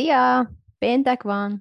Szia! 0.00 0.50
Péntek 0.78 1.22
van! 1.22 1.60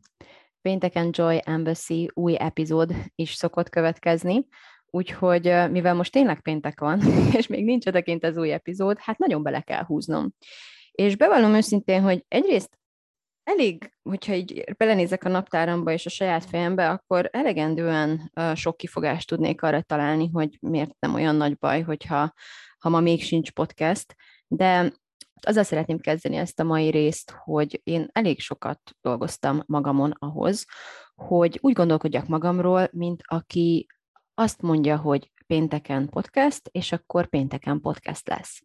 Pénteken 0.62 1.10
Joy 1.12 1.42
Embassy 1.46 2.10
új 2.14 2.36
epizód 2.38 2.94
is 3.16 3.34
szokott 3.34 3.70
következni, 3.70 4.48
úgyhogy 4.86 5.44
mivel 5.72 5.94
most 5.94 6.12
tényleg 6.12 6.42
péntek 6.42 6.80
van, 6.80 7.02
és 7.38 7.48
még 7.48 7.64
nincs 7.64 7.86
odakint 7.86 8.24
az 8.24 8.38
új 8.38 8.52
epizód, 8.52 8.98
hát 9.00 9.18
nagyon 9.18 9.44
bele 9.44 9.62
kell 9.62 9.84
húznom. 9.84 10.34
És 10.92 11.16
bevallom 11.16 11.54
őszintén, 11.54 12.02
hogy 12.02 12.26
egyrészt 12.28 12.80
elég, 13.44 13.92
hogyha 14.04 14.34
így 14.34 14.64
belenézek 14.78 15.24
a 15.24 15.30
naptáramba 15.30 15.92
és 15.92 16.06
a 16.06 16.10
saját 16.10 16.46
fejembe, 16.46 16.90
akkor 16.90 17.30
elegendően 17.32 18.32
sok 18.56 18.78
kifogást 18.78 19.28
tudnék 19.28 19.62
arra 19.62 19.82
találni, 19.82 20.30
hogy 20.34 20.58
miért 20.62 20.96
nem 21.00 21.14
olyan 21.14 21.36
nagy 21.36 21.58
baj, 21.58 21.82
hogyha 21.82 22.34
ha 22.80 22.90
ma 22.90 23.00
még 23.00 23.24
sincs 23.24 23.52
podcast, 23.52 24.16
de 24.48 24.92
azzal 25.46 25.64
szeretném 25.64 26.00
kezdeni 26.00 26.36
ezt 26.36 26.60
a 26.60 26.64
mai 26.64 26.90
részt, 26.90 27.34
hogy 27.44 27.82
én 27.84 28.08
elég 28.12 28.40
sokat 28.40 28.80
dolgoztam 29.02 29.64
magamon 29.66 30.12
ahhoz, 30.20 30.66
hogy 31.16 31.58
úgy 31.62 31.74
gondolkodjak 31.74 32.28
magamról, 32.28 32.90
mint 32.92 33.22
aki 33.26 33.88
azt 34.34 34.62
mondja, 34.62 34.98
hogy 34.98 35.32
pénteken 35.50 36.10
podcast, 36.10 36.62
és 36.72 36.92
akkor 36.92 37.28
pénteken 37.28 37.82
podcast 37.82 38.28
lesz. 38.28 38.62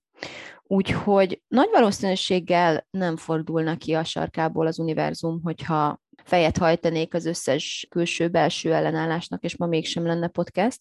Úgyhogy 0.63 1.43
nagy 1.49 1.69
valószínűséggel 1.73 2.87
nem 2.91 3.17
fordulna 3.17 3.77
ki 3.77 3.93
a 3.93 4.05
sarkából 4.05 4.67
az 4.67 4.79
univerzum, 4.79 5.41
hogyha 5.43 6.01
fejet 6.25 6.59
hajtanék 6.59 7.15
az 7.15 7.27
összes 7.27 7.87
külső-belső 7.91 8.73
ellenállásnak, 8.73 9.43
és 9.43 9.57
ma 9.57 9.67
mégsem 9.67 10.07
lenne 10.07 10.29
podcast. 10.29 10.81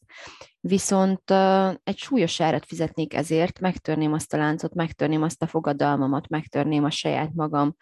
Viszont 0.60 1.32
uh, 1.32 1.68
egy 1.84 1.98
súlyos 1.98 2.42
árat 2.42 2.66
fizetnék 2.66 3.14
ezért, 3.14 3.60
megtörném 3.60 4.14
azt 4.14 4.34
a 4.34 4.38
láncot, 4.38 4.74
megtörném 4.74 5.22
azt 5.22 5.42
a 5.42 5.48
fogadalmamat, 5.48 6.28
megtörném 6.28 6.84
a 6.84 6.90
saját 6.90 7.34
magam, 7.34 7.76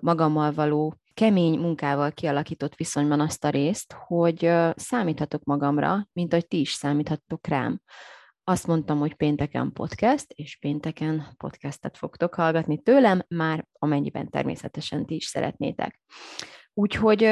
magammal 0.00 0.52
való 0.52 0.94
kemény 1.14 1.58
munkával 1.58 2.12
kialakított 2.12 2.74
viszonyban 2.74 3.20
azt 3.20 3.44
a 3.44 3.50
részt, 3.50 3.94
hogy 4.06 4.52
számíthatok 4.74 5.44
magamra, 5.44 6.08
mint 6.12 6.32
hogy 6.32 6.46
ti 6.46 6.60
is 6.60 6.72
számíthattok 6.72 7.46
rám 7.46 7.80
azt 8.50 8.66
mondtam, 8.66 8.98
hogy 8.98 9.14
pénteken 9.14 9.72
podcast, 9.72 10.32
és 10.32 10.56
pénteken 10.56 11.26
podcastet 11.36 11.96
fogtok 11.96 12.34
hallgatni 12.34 12.82
tőlem, 12.82 13.22
már 13.28 13.66
amennyiben 13.78 14.30
természetesen 14.30 15.06
ti 15.06 15.14
is 15.14 15.24
szeretnétek. 15.24 16.00
Úgyhogy 16.74 17.22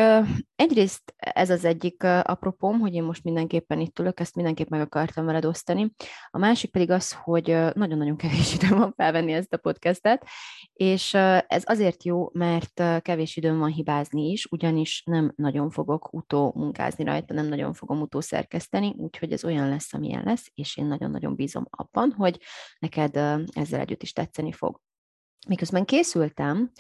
egyrészt 0.57 1.15
ez 1.17 1.51
az 1.51 1.65
egyik 1.65 2.03
apropom, 2.03 2.79
hogy 2.79 2.95
én 2.95 3.03
most 3.03 3.25
mindenképpen 3.25 3.81
itt 3.81 3.99
ülök, 3.99 4.21
ezt 4.21 4.35
mindenképp 4.35 4.69
meg 4.69 4.81
akartam 4.81 5.25
veled 5.25 5.45
osztani. 5.45 5.93
A 6.31 6.39
másik 6.39 6.71
pedig 6.71 6.91
az, 6.91 7.13
hogy 7.13 7.45
nagyon-nagyon 7.73 8.17
kevés 8.17 8.55
időm 8.55 8.79
van 8.79 8.93
felvenni 8.97 9.33
ezt 9.33 9.53
a 9.53 9.57
podcastet, 9.57 10.27
és 10.73 11.15
ez 11.47 11.63
azért 11.65 12.05
jó, 12.05 12.31
mert 12.33 12.83
kevés 13.03 13.37
időm 13.37 13.59
van 13.59 13.71
hibázni 13.71 14.31
is, 14.31 14.47
ugyanis 14.47 15.03
nem 15.07 15.33
nagyon 15.37 15.71
fogok 15.71 16.13
utó 16.13 16.53
munkázni 16.57 17.05
rajta, 17.05 17.35
nem 17.35 17.47
nagyon 17.47 17.73
fogom 17.73 18.01
utó 18.01 18.21
szerkeszteni, 18.21 18.95
úgyhogy 18.97 19.33
ez 19.33 19.45
olyan 19.45 19.69
lesz, 19.69 19.95
amilyen 19.95 20.25
lesz, 20.25 20.51
és 20.55 20.77
én 20.77 20.87
nagyon-nagyon 20.87 21.35
bízom 21.35 21.67
abban, 21.71 22.13
hogy 22.13 22.41
neked 22.79 23.17
ezzel 23.53 23.81
együtt 23.81 24.03
is 24.03 24.13
tetszeni 24.13 24.53
fog. 24.53 24.81
Miközben 25.49 25.85
készültem, 25.85 26.71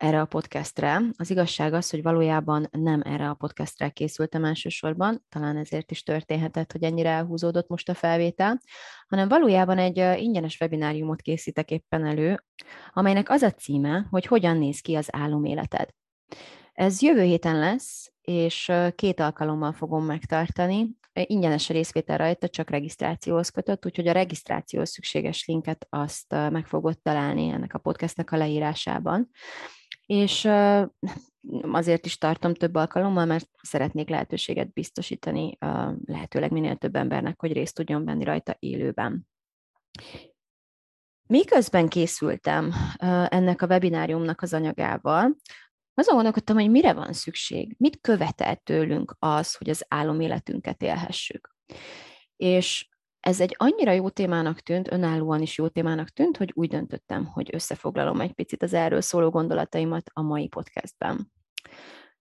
erre 0.00 0.20
a 0.20 0.24
podcastre. 0.24 1.00
Az 1.16 1.30
igazság 1.30 1.72
az, 1.72 1.90
hogy 1.90 2.02
valójában 2.02 2.68
nem 2.70 3.02
erre 3.04 3.28
a 3.28 3.34
podcastre 3.34 3.88
készültem 3.88 4.44
elsősorban, 4.44 5.24
talán 5.28 5.56
ezért 5.56 5.90
is 5.90 6.02
történhetett, 6.02 6.72
hogy 6.72 6.82
ennyire 6.82 7.08
elhúzódott 7.08 7.68
most 7.68 7.88
a 7.88 7.94
felvétel, 7.94 8.60
hanem 9.08 9.28
valójában 9.28 9.78
egy 9.78 10.20
ingyenes 10.22 10.60
webináriumot 10.60 11.20
készítek 11.20 11.70
éppen 11.70 12.06
elő, 12.06 12.44
amelynek 12.92 13.30
az 13.30 13.42
a 13.42 13.50
címe, 13.50 14.06
hogy 14.10 14.26
hogyan 14.26 14.56
néz 14.56 14.80
ki 14.80 14.94
az 14.94 15.08
áloméleted. 15.12 15.88
Ez 16.72 17.02
jövő 17.02 17.22
héten 17.22 17.58
lesz, 17.58 18.12
és 18.20 18.72
két 18.94 19.20
alkalommal 19.20 19.72
fogom 19.72 20.04
megtartani. 20.04 20.88
Ingyenes 21.12 21.70
a 21.70 21.72
részvétel 21.72 22.18
rajta, 22.18 22.48
csak 22.48 22.70
regisztrációhoz 22.70 23.48
kötött, 23.48 23.86
úgyhogy 23.86 24.08
a 24.08 24.12
regisztrációhoz 24.12 24.90
szükséges 24.90 25.46
linket 25.46 25.86
azt 25.88 26.30
meg 26.30 26.66
fogod 26.66 27.00
találni 27.02 27.48
ennek 27.48 27.74
a 27.74 27.78
podcastnek 27.78 28.32
a 28.32 28.36
leírásában 28.36 29.30
és 30.10 30.48
azért 31.62 32.06
is 32.06 32.18
tartom 32.18 32.54
több 32.54 32.74
alkalommal, 32.74 33.24
mert 33.24 33.48
szeretnék 33.62 34.08
lehetőséget 34.08 34.72
biztosítani 34.72 35.56
lehetőleg 36.04 36.50
minél 36.50 36.76
több 36.76 36.96
embernek, 36.96 37.40
hogy 37.40 37.52
részt 37.52 37.74
tudjon 37.74 38.04
venni 38.04 38.24
rajta 38.24 38.56
élőben. 38.58 39.28
Miközben 41.26 41.88
készültem 41.88 42.72
ennek 43.28 43.62
a 43.62 43.66
webináriumnak 43.66 44.42
az 44.42 44.52
anyagával, 44.52 45.36
azon 45.94 46.14
gondolkodtam, 46.14 46.56
hogy 46.56 46.70
mire 46.70 46.92
van 46.92 47.12
szükség, 47.12 47.74
mit 47.78 48.00
követel 48.00 48.56
tőlünk 48.56 49.16
az, 49.18 49.54
hogy 49.54 49.70
az 49.70 49.84
áloméletünket 49.88 50.82
élhessük. 50.82 51.54
És 52.36 52.88
ez 53.20 53.40
egy 53.40 53.54
annyira 53.58 53.92
jó 53.92 54.08
témának 54.08 54.60
tűnt, 54.60 54.92
önállóan 54.92 55.42
is 55.42 55.58
jó 55.58 55.68
témának 55.68 56.08
tűnt, 56.08 56.36
hogy 56.36 56.52
úgy 56.54 56.68
döntöttem, 56.68 57.26
hogy 57.26 57.50
összefoglalom 57.52 58.20
egy 58.20 58.32
picit 58.32 58.62
az 58.62 58.72
erről 58.72 59.00
szóló 59.00 59.30
gondolataimat 59.30 60.10
a 60.12 60.22
mai 60.22 60.48
podcastben. 60.48 61.32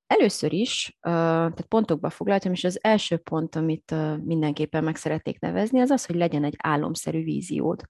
Először 0.08 0.54
is, 0.54 0.98
tehát 1.02 1.66
pontokba 1.68 2.10
foglaltam, 2.10 2.52
és 2.52 2.64
az 2.64 2.80
első 2.84 3.18
pont, 3.18 3.56
amit 3.56 3.96
mindenképpen 4.24 4.84
meg 4.84 4.96
szeretnék 4.96 5.40
nevezni, 5.40 5.80
az 5.80 5.90
az, 5.90 6.06
hogy 6.06 6.16
legyen 6.16 6.44
egy 6.44 6.56
álomszerű 6.58 7.24
víziód. 7.24 7.82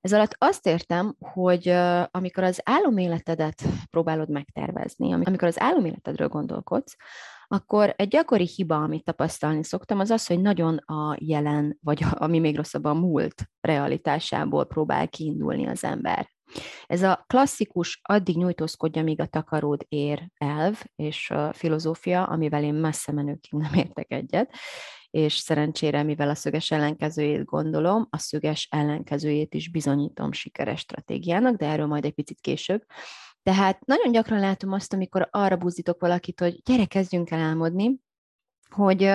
Ez 0.00 0.12
alatt 0.12 0.34
azt 0.38 0.66
értem, 0.66 1.14
hogy 1.18 1.68
amikor 2.10 2.42
az 2.42 2.60
áloméletedet 2.64 3.62
próbálod 3.90 4.30
megtervezni, 4.30 5.12
amikor 5.12 5.48
az 5.48 5.60
áloméletedről 5.60 6.28
gondolkodsz, 6.28 6.96
akkor 7.48 7.94
egy 7.96 8.08
gyakori 8.08 8.46
hiba, 8.46 8.82
amit 8.82 9.04
tapasztalni 9.04 9.64
szoktam, 9.64 9.98
az 9.98 10.10
az, 10.10 10.26
hogy 10.26 10.40
nagyon 10.40 10.76
a 10.76 11.16
jelen, 11.20 11.78
vagy 11.82 12.04
ami 12.10 12.38
még 12.38 12.56
rosszabb, 12.56 12.84
a 12.84 12.94
múlt 12.94 13.50
realitásából 13.60 14.66
próbál 14.66 15.08
kiindulni 15.08 15.66
az 15.66 15.84
ember. 15.84 16.34
Ez 16.86 17.02
a 17.02 17.24
klasszikus 17.26 18.00
addig 18.02 18.36
nyújtózkodja, 18.36 19.02
míg 19.02 19.20
a 19.20 19.26
takaród 19.26 19.84
ér 19.88 20.30
elv 20.34 20.82
és 20.96 21.32
filozófia, 21.52 22.22
amivel 22.24 22.62
én 22.62 22.74
messze 22.74 23.12
menőkig 23.12 23.58
nem 23.58 23.74
értek 23.74 24.12
egyet, 24.12 24.54
és 25.10 25.36
szerencsére, 25.36 26.02
mivel 26.02 26.28
a 26.28 26.34
szöges 26.34 26.70
ellenkezőjét 26.70 27.44
gondolom, 27.44 28.06
a 28.10 28.18
szöges 28.18 28.68
ellenkezőjét 28.70 29.54
is 29.54 29.70
bizonyítom 29.70 30.32
sikeres 30.32 30.80
stratégiának, 30.80 31.56
de 31.56 31.66
erről 31.66 31.86
majd 31.86 32.04
egy 32.04 32.14
picit 32.14 32.40
később. 32.40 32.82
Tehát 33.46 33.84
nagyon 33.84 34.12
gyakran 34.12 34.40
látom 34.40 34.72
azt, 34.72 34.92
amikor 34.92 35.28
arra 35.30 35.56
buzdítok 35.56 36.00
valakit, 36.00 36.40
hogy 36.40 36.62
gyere, 36.64 36.84
kezdjünk 36.84 37.30
el 37.30 37.40
álmodni, 37.40 38.00
hogy 38.76 39.10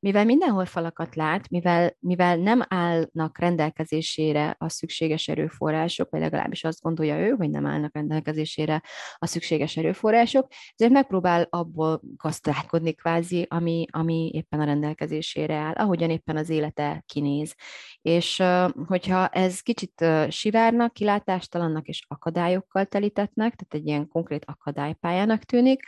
mivel 0.00 0.24
mindenhol 0.24 0.64
falakat 0.64 1.14
lát, 1.14 1.48
mivel, 1.48 1.96
mivel 1.98 2.36
nem 2.36 2.62
állnak 2.68 3.38
rendelkezésére 3.38 4.54
a 4.58 4.68
szükséges 4.68 5.28
erőforrások, 5.28 6.10
vagy 6.10 6.20
legalábbis 6.20 6.64
azt 6.64 6.80
gondolja 6.82 7.18
ő, 7.18 7.30
hogy 7.30 7.50
nem 7.50 7.66
állnak 7.66 7.94
rendelkezésére 7.94 8.82
a 9.16 9.26
szükséges 9.26 9.76
erőforrások, 9.76 10.46
ezért 10.74 10.92
megpróbál 10.92 11.46
abból 11.50 12.00
gazdálkodni 12.16 12.92
kvázi, 12.92 13.46
ami, 13.48 13.86
ami 13.90 14.30
éppen 14.34 14.60
a 14.60 14.64
rendelkezésére 14.64 15.54
áll, 15.54 15.74
ahogyan 15.74 16.10
éppen 16.10 16.36
az 16.36 16.48
élete 16.48 17.04
kinéz. 17.06 17.54
És 18.02 18.42
hogyha 18.86 19.28
ez 19.28 19.60
kicsit 19.60 20.04
sivárnak, 20.28 20.92
kilátástalannak 20.92 21.86
és 21.86 22.04
akadályokkal 22.08 22.84
telítetnek, 22.84 23.54
tehát 23.54 23.74
egy 23.74 23.86
ilyen 23.86 24.08
konkrét 24.08 24.44
akadálypályának 24.44 25.44
tűnik, 25.44 25.82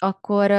akkor 0.00 0.50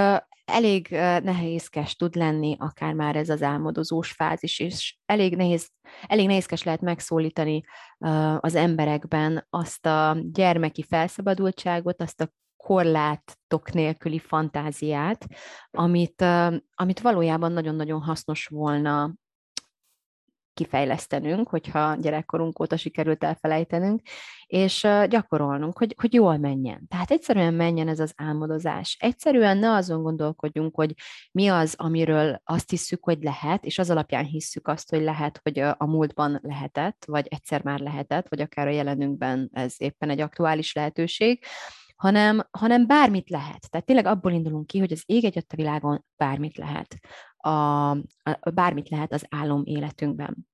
elég 0.45 0.87
nehézkes 1.23 1.95
tud 1.95 2.15
lenni 2.15 2.55
akár 2.59 2.93
már 2.93 3.15
ez 3.15 3.29
az 3.29 3.41
álmodozós 3.41 4.11
fázis, 4.11 4.59
és 4.59 4.97
elég, 5.05 5.35
nehéz, 5.35 5.69
elég 6.07 6.27
nehézkes 6.27 6.63
lehet 6.63 6.81
megszólítani 6.81 7.63
az 8.39 8.55
emberekben 8.55 9.45
azt 9.49 9.85
a 9.85 10.17
gyermeki 10.23 10.83
felszabadultságot, 10.83 12.01
azt 12.01 12.21
a 12.21 12.29
korlátok 12.57 13.71
nélküli 13.71 14.19
fantáziát, 14.19 15.25
amit, 15.71 16.21
amit 16.73 16.99
valójában 17.01 17.51
nagyon-nagyon 17.51 18.01
hasznos 18.01 18.45
volna 18.45 19.13
kifejlesztenünk, 20.53 21.49
hogyha 21.49 21.95
gyerekkorunk 21.95 22.59
óta 22.59 22.77
sikerült 22.77 23.23
elfelejtenünk, 23.23 24.01
és 24.45 24.87
gyakorolnunk, 25.09 25.77
hogy, 25.77 25.95
hogy 25.97 26.13
jól 26.13 26.37
menjen. 26.37 26.87
Tehát 26.87 27.11
egyszerűen 27.11 27.53
menjen 27.53 27.87
ez 27.87 27.99
az 27.99 28.13
álmodozás. 28.15 28.97
Egyszerűen 28.99 29.57
ne 29.57 29.71
azon 29.71 30.03
gondolkodjunk, 30.03 30.75
hogy 30.75 30.93
mi 31.31 31.47
az, 31.47 31.73
amiről 31.77 32.41
azt 32.43 32.69
hisszük, 32.69 33.03
hogy 33.03 33.23
lehet, 33.23 33.65
és 33.65 33.79
az 33.79 33.89
alapján 33.89 34.25
hisszük 34.25 34.67
azt, 34.67 34.89
hogy 34.89 35.01
lehet, 35.01 35.39
hogy 35.43 35.59
a 35.59 35.85
múltban 35.85 36.39
lehetett, 36.41 37.03
vagy 37.07 37.27
egyszer 37.29 37.63
már 37.63 37.79
lehetett, 37.79 38.27
vagy 38.29 38.41
akár 38.41 38.67
a 38.67 38.71
jelenünkben 38.71 39.49
ez 39.53 39.75
éppen 39.77 40.09
egy 40.09 40.21
aktuális 40.21 40.73
lehetőség, 40.73 41.43
hanem, 42.01 42.47
hanem 42.51 42.87
bármit 42.87 43.29
lehet. 43.29 43.69
Tehát 43.69 43.85
tényleg 43.85 44.05
abból 44.05 44.31
indulunk 44.31 44.67
ki, 44.67 44.79
hogy 44.79 44.91
az 44.91 45.03
ég 45.05 45.25
egyet 45.25 45.51
a 45.51 45.55
világon 45.55 46.05
bármit 46.17 46.57
lehet. 46.57 46.95
A, 47.41 47.89
a, 47.89 48.49
bármit 48.53 48.89
lehet 48.89 49.13
az 49.13 49.25
álom 49.29 49.61
életünkben. 49.65 50.47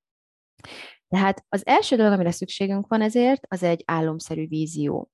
Tehát 1.08 1.46
az 1.50 1.66
első 1.66 1.96
dolog, 1.96 2.12
amire 2.12 2.32
szükségünk 2.32 2.88
van 2.88 3.02
ezért, 3.02 3.46
az 3.50 3.64
egy 3.64 3.84
álomszerű 3.86 4.48
vízió. 4.48 5.12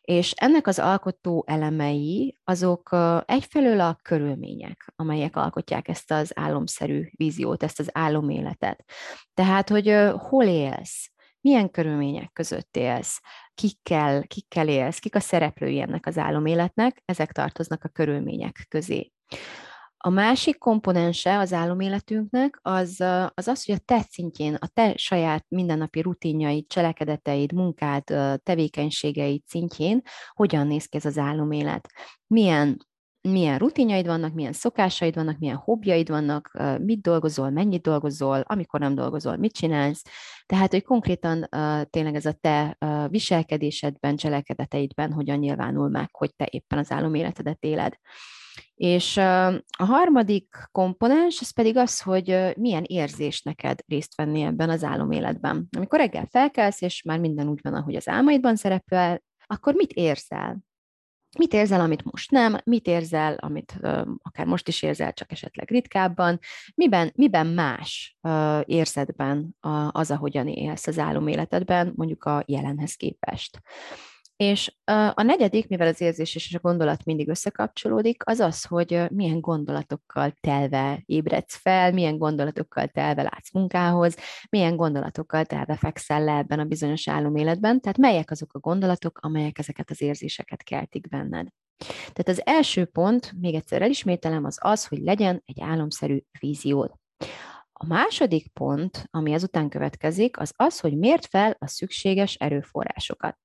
És 0.00 0.32
ennek 0.32 0.66
az 0.66 0.78
alkotó 0.78 1.44
elemei 1.46 2.38
azok 2.44 2.96
egyfelől 3.24 3.80
a 3.80 3.98
körülmények, 4.02 4.92
amelyek 4.96 5.36
alkotják 5.36 5.88
ezt 5.88 6.10
az 6.10 6.32
álomszerű 6.34 7.08
víziót, 7.16 7.62
ezt 7.62 7.78
az 7.80 7.88
áloméletet. 7.92 8.84
Tehát, 9.34 9.68
hogy 9.68 9.94
hol 10.16 10.44
élsz, 10.44 11.10
milyen 11.40 11.70
körülmények 11.70 12.32
között 12.32 12.76
élsz, 12.76 13.20
kikkel, 13.54 14.26
kikkel 14.26 14.68
élsz, 14.68 14.98
kik 14.98 15.14
a 15.14 15.20
szereplői 15.20 15.80
ennek 15.80 16.06
az 16.06 16.18
áloméletnek, 16.18 17.02
ezek 17.04 17.32
tartoznak 17.32 17.84
a 17.84 17.88
körülmények 17.88 18.66
közé. 18.68 19.12
A 20.06 20.10
másik 20.10 20.58
komponense 20.58 21.38
az 21.38 21.52
áloméletünknek 21.52 22.58
az, 22.62 23.00
az 23.34 23.48
az, 23.48 23.64
hogy 23.64 23.74
a 23.74 23.82
te 23.84 24.06
szintjén, 24.10 24.54
a 24.54 24.66
te 24.66 24.96
saját 24.96 25.44
mindennapi 25.48 26.00
rutinjaid, 26.00 26.66
cselekedeteid, 26.66 27.52
munkád, 27.52 28.04
tevékenységeid 28.42 29.42
szintjén 29.46 30.02
hogyan 30.32 30.66
néz 30.66 30.86
ki 30.86 30.96
ez 30.96 31.04
az 31.04 31.18
álomélet. 31.18 31.88
Milyen 32.26 32.86
milyen 33.28 33.58
rutinjaid 33.58 34.06
vannak, 34.06 34.34
milyen 34.34 34.52
szokásaid 34.52 35.14
vannak, 35.14 35.38
milyen 35.38 35.56
hobbjaid 35.56 36.08
vannak, 36.08 36.58
mit 36.80 37.00
dolgozol, 37.00 37.50
mennyit 37.50 37.82
dolgozol, 37.82 38.40
amikor 38.40 38.80
nem 38.80 38.94
dolgozol, 38.94 39.36
mit 39.36 39.52
csinálsz. 39.52 40.02
Tehát, 40.46 40.70
hogy 40.70 40.82
konkrétan 40.82 41.48
tényleg 41.90 42.14
ez 42.14 42.26
a 42.26 42.32
te 42.32 42.78
viselkedésedben, 43.10 44.16
cselekedeteidben 44.16 45.12
hogyan 45.12 45.38
nyilvánul 45.38 45.88
meg, 45.88 46.08
hogy 46.12 46.34
te 46.36 46.48
éppen 46.50 46.78
az 46.78 46.92
áloméletedet 46.92 47.64
éled. 47.64 47.94
És 48.74 49.16
a 49.16 49.84
harmadik 49.84 50.68
komponens, 50.72 51.40
az 51.40 51.50
pedig 51.50 51.76
az, 51.76 52.00
hogy 52.00 52.52
milyen 52.56 52.84
érzés 52.86 53.42
neked 53.42 53.78
részt 53.86 54.16
venni 54.16 54.42
ebben 54.42 54.70
az 54.70 54.84
áloméletben. 54.84 55.68
Amikor 55.76 55.98
reggel 55.98 56.26
felkelsz, 56.30 56.80
és 56.80 57.02
már 57.02 57.18
minden 57.18 57.48
úgy 57.48 57.60
van, 57.62 57.74
ahogy 57.74 57.94
az 57.94 58.08
álmaidban 58.08 58.56
szerepel, 58.56 59.22
akkor 59.46 59.74
mit 59.74 59.92
érzel? 59.92 60.58
Mit 61.38 61.52
érzel, 61.52 61.80
amit 61.80 62.04
most 62.04 62.30
nem? 62.30 62.56
Mit 62.64 62.86
érzel, 62.86 63.34
amit 63.34 63.74
uh, 63.80 64.06
akár 64.22 64.46
most 64.46 64.68
is 64.68 64.82
érzel, 64.82 65.12
csak 65.12 65.32
esetleg 65.32 65.70
ritkábban? 65.70 66.38
Miben, 66.74 67.12
miben 67.14 67.46
más 67.46 68.16
uh, 68.22 68.60
érzetben 68.64 69.56
uh, 69.62 69.96
az, 69.96 70.10
ahogyan 70.10 70.48
élsz 70.48 70.86
az 70.86 70.98
áloméletedben, 70.98 71.92
mondjuk 71.96 72.24
a 72.24 72.42
jelenhez 72.46 72.94
képest? 72.94 73.60
És 74.36 74.74
a 75.14 75.22
negyedik, 75.22 75.68
mivel 75.68 75.86
az 75.86 76.00
érzés 76.00 76.34
és 76.34 76.54
a 76.54 76.58
gondolat 76.58 77.04
mindig 77.04 77.28
összekapcsolódik, 77.28 78.22
az 78.26 78.38
az, 78.38 78.64
hogy 78.64 79.04
milyen 79.10 79.40
gondolatokkal 79.40 80.32
telve 80.40 81.02
ébredsz 81.06 81.56
fel, 81.56 81.92
milyen 81.92 82.18
gondolatokkal 82.18 82.86
telve 82.86 83.22
látsz 83.22 83.52
munkához, 83.52 84.16
milyen 84.50 84.76
gondolatokkal 84.76 85.44
telve 85.44 85.76
fekszel 85.76 86.24
le 86.24 86.36
ebben 86.36 86.58
a 86.58 86.64
bizonyos 86.64 87.08
áloméletben, 87.08 87.80
tehát 87.80 87.98
melyek 87.98 88.30
azok 88.30 88.54
a 88.54 88.58
gondolatok, 88.58 89.18
amelyek 89.22 89.58
ezeket 89.58 89.90
az 89.90 90.02
érzéseket 90.02 90.62
keltik 90.62 91.08
benned. 91.08 91.46
Tehát 92.12 92.28
az 92.28 92.46
első 92.46 92.84
pont, 92.84 93.32
még 93.40 93.54
egyszer 93.54 93.82
elismételem, 93.82 94.44
az 94.44 94.58
az, 94.60 94.86
hogy 94.86 94.98
legyen 94.98 95.42
egy 95.44 95.60
álomszerű 95.60 96.18
víziód. 96.40 96.92
A 97.72 97.86
második 97.86 98.52
pont, 98.52 99.06
ami 99.10 99.32
ezután 99.32 99.68
következik, 99.68 100.38
az 100.38 100.52
az, 100.56 100.80
hogy 100.80 100.96
miért 100.96 101.26
fel 101.26 101.56
a 101.58 101.66
szükséges 101.66 102.34
erőforrásokat. 102.34 103.38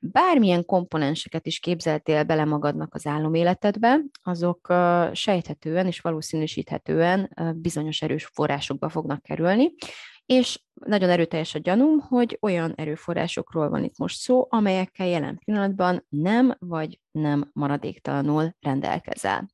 Bármilyen 0.00 0.64
komponenseket 0.64 1.46
is 1.46 1.58
képzeltél 1.58 2.24
bele 2.24 2.44
magadnak 2.44 2.94
az 2.94 3.06
áloméletedbe, 3.06 4.00
azok 4.22 4.72
sejthetően 5.12 5.86
és 5.86 6.00
valószínűsíthetően 6.00 7.36
bizonyos 7.56 8.02
erős 8.02 8.24
forrásokba 8.24 8.88
fognak 8.88 9.22
kerülni, 9.22 9.74
és 10.26 10.62
nagyon 10.74 11.10
erőteljes 11.10 11.54
a 11.54 11.58
gyanúm, 11.58 11.98
hogy 11.98 12.38
olyan 12.40 12.72
erőforrásokról 12.76 13.68
van 13.68 13.84
itt 13.84 13.98
most 13.98 14.18
szó, 14.18 14.46
amelyekkel 14.50 15.06
jelen 15.06 15.38
pillanatban 15.44 16.06
nem 16.08 16.56
vagy 16.58 17.00
nem 17.10 17.50
maradéktalanul 17.52 18.54
rendelkezel. 18.60 19.48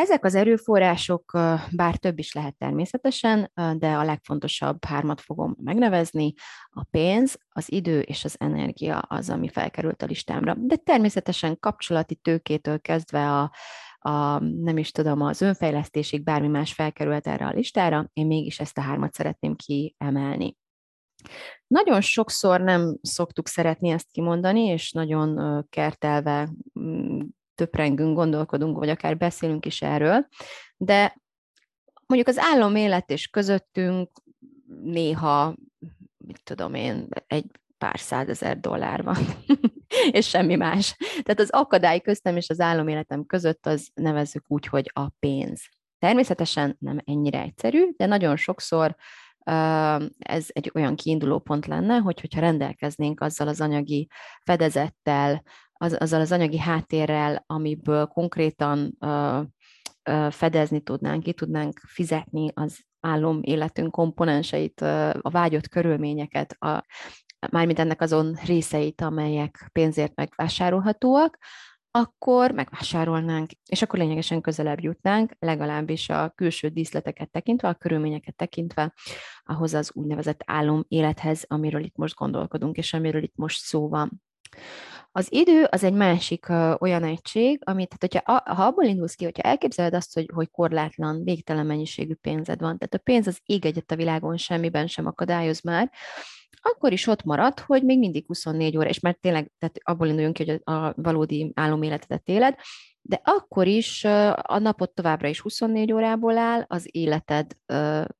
Ezek 0.00 0.24
az 0.24 0.34
erőforrások, 0.34 1.32
bár 1.70 1.96
több 1.96 2.18
is 2.18 2.32
lehet 2.32 2.56
természetesen, 2.56 3.52
de 3.78 3.92
a 3.92 4.04
legfontosabb 4.04 4.84
hármat 4.84 5.20
fogom 5.20 5.56
megnevezni. 5.62 6.32
A 6.70 6.84
pénz, 6.90 7.38
az 7.48 7.72
idő 7.72 8.00
és 8.00 8.24
az 8.24 8.36
energia 8.38 8.98
az, 8.98 9.30
ami 9.30 9.48
felkerült 9.48 10.02
a 10.02 10.06
listámra. 10.06 10.54
De 10.58 10.76
természetesen 10.76 11.58
kapcsolati 11.58 12.14
tőkétől 12.14 12.80
kezdve 12.80 13.30
a, 13.30 13.52
a, 13.98 14.38
nem 14.38 14.78
is 14.78 14.90
tudom, 14.90 15.20
az 15.20 15.40
önfejlesztésig 15.40 16.22
bármi 16.22 16.48
más 16.48 16.72
felkerült 16.72 17.26
erre 17.26 17.46
a 17.46 17.52
listára, 17.52 18.10
én 18.12 18.26
mégis 18.26 18.60
ezt 18.60 18.78
a 18.78 18.82
hármat 18.82 19.14
szeretném 19.14 19.56
kiemelni. 19.56 20.56
Nagyon 21.66 22.00
sokszor 22.00 22.60
nem 22.60 22.98
szoktuk 23.02 23.48
szeretni 23.48 23.88
ezt 23.88 24.10
kimondani, 24.10 24.60
és 24.60 24.92
nagyon 24.92 25.64
kertelve 25.68 26.48
mm, 26.80 27.20
töprengünk, 27.60 28.16
gondolkodunk, 28.16 28.78
vagy 28.78 28.88
akár 28.88 29.16
beszélünk 29.16 29.66
is 29.66 29.82
erről, 29.82 30.26
de 30.76 31.20
mondjuk 32.06 32.28
az 32.36 32.38
állam 32.38 32.76
élet 32.76 33.10
és 33.10 33.26
közöttünk 33.26 34.10
néha, 34.82 35.54
mit 36.18 36.40
tudom 36.44 36.74
én, 36.74 37.08
egy 37.26 37.44
pár 37.78 37.98
százezer 37.98 38.60
dollár 38.60 39.02
van, 39.02 39.16
és 40.18 40.28
semmi 40.28 40.54
más. 40.54 40.96
Tehát 40.98 41.40
az 41.40 41.50
akadály 41.50 42.00
köztem 42.00 42.36
és 42.36 42.48
az 42.48 42.60
áloméletem 42.60 43.26
között 43.26 43.66
az 43.66 43.88
nevezzük 43.94 44.44
úgy, 44.46 44.66
hogy 44.66 44.90
a 44.94 45.08
pénz. 45.18 45.68
Természetesen 45.98 46.76
nem 46.78 46.98
ennyire 47.04 47.40
egyszerű, 47.40 47.88
de 47.96 48.06
nagyon 48.06 48.36
sokszor 48.36 48.96
ez 50.18 50.46
egy 50.48 50.70
olyan 50.74 50.96
kiinduló 50.96 51.38
pont 51.38 51.66
lenne, 51.66 51.96
hogy 51.96 52.20
hogyha 52.20 52.40
rendelkeznénk 52.40 53.20
azzal 53.20 53.48
az 53.48 53.60
anyagi 53.60 54.08
fedezettel, 54.44 55.42
az, 55.82 55.96
azzal 55.98 56.20
az 56.20 56.32
anyagi 56.32 56.58
háttérrel, 56.58 57.44
amiből 57.46 58.06
konkrétan 58.06 58.96
uh, 59.00 59.40
uh, 59.40 60.30
fedezni 60.30 60.80
tudnánk, 60.80 61.22
ki 61.22 61.32
tudnánk 61.32 61.80
fizetni 61.86 62.50
az 62.54 62.78
álom 63.00 63.38
életünk 63.42 63.90
komponenseit, 63.90 64.80
uh, 64.80 65.08
a 65.20 65.30
vágyott 65.30 65.68
körülményeket, 65.68 66.52
a, 66.58 66.84
mármint 67.50 67.78
ennek 67.78 68.00
azon 68.00 68.38
részeit, 68.44 69.00
amelyek 69.00 69.68
pénzért 69.72 70.14
megvásárolhatóak, 70.14 71.38
akkor 71.90 72.50
megvásárolnánk, 72.50 73.50
és 73.66 73.82
akkor 73.82 73.98
lényegesen 73.98 74.40
közelebb 74.40 74.80
jutnánk, 74.80 75.32
legalábbis 75.38 76.08
a 76.08 76.32
külső 76.34 76.68
díszleteket 76.68 77.30
tekintve, 77.30 77.68
a 77.68 77.74
körülményeket 77.74 78.36
tekintve, 78.36 78.94
ahhoz 79.42 79.74
az 79.74 79.90
úgynevezett 79.94 80.40
álom 80.44 80.84
élethez, 80.88 81.44
amiről 81.48 81.84
itt 81.84 81.96
most 81.96 82.14
gondolkodunk, 82.14 82.76
és 82.76 82.92
amiről 82.92 83.22
itt 83.22 83.36
most 83.36 83.60
szó 83.60 83.88
van. 83.88 84.22
Az 85.12 85.26
idő 85.30 85.64
az 85.70 85.84
egy 85.84 85.92
másik 85.92 86.48
uh, 86.48 86.74
olyan 86.78 87.04
egység, 87.04 87.60
amit, 87.64 87.98
tehát 87.98 88.24
hogyha, 88.24 88.54
ha 88.54 88.66
abból 88.66 88.84
indulsz 88.84 89.14
ki, 89.14 89.24
hogyha 89.24 89.42
elképzeled 89.42 89.94
azt, 89.94 90.14
hogy, 90.14 90.30
hogy 90.34 90.50
korlátlan, 90.50 91.24
végtelen 91.24 91.66
mennyiségű 91.66 92.14
pénzed 92.14 92.60
van, 92.60 92.78
tehát 92.78 92.94
a 92.94 92.98
pénz 92.98 93.26
az 93.26 93.40
ég 93.44 93.64
egyet 93.64 93.90
a 93.90 93.96
világon 93.96 94.36
semmiben 94.36 94.86
sem 94.86 95.06
akadályoz 95.06 95.60
már, 95.60 95.90
akkor 96.62 96.92
is 96.92 97.06
ott 97.06 97.22
marad, 97.22 97.60
hogy 97.60 97.82
még 97.82 97.98
mindig 97.98 98.26
24 98.26 98.76
óra, 98.76 98.88
és 98.88 99.00
mert 99.00 99.20
tényleg 99.20 99.52
tehát 99.58 99.78
abból 99.82 100.06
induljunk 100.06 100.34
ki, 100.36 100.44
hogy 100.44 100.60
a 100.64 100.92
valódi 101.02 101.52
áloméletet 101.54 102.28
éled, 102.28 102.54
de 103.02 103.20
akkor 103.24 103.66
is 103.66 104.04
a 104.34 104.58
napot 104.58 104.94
továbbra 104.94 105.28
is 105.28 105.40
24 105.40 105.92
órából 105.92 106.38
áll, 106.38 106.64
az 106.66 106.88
életed 106.90 107.56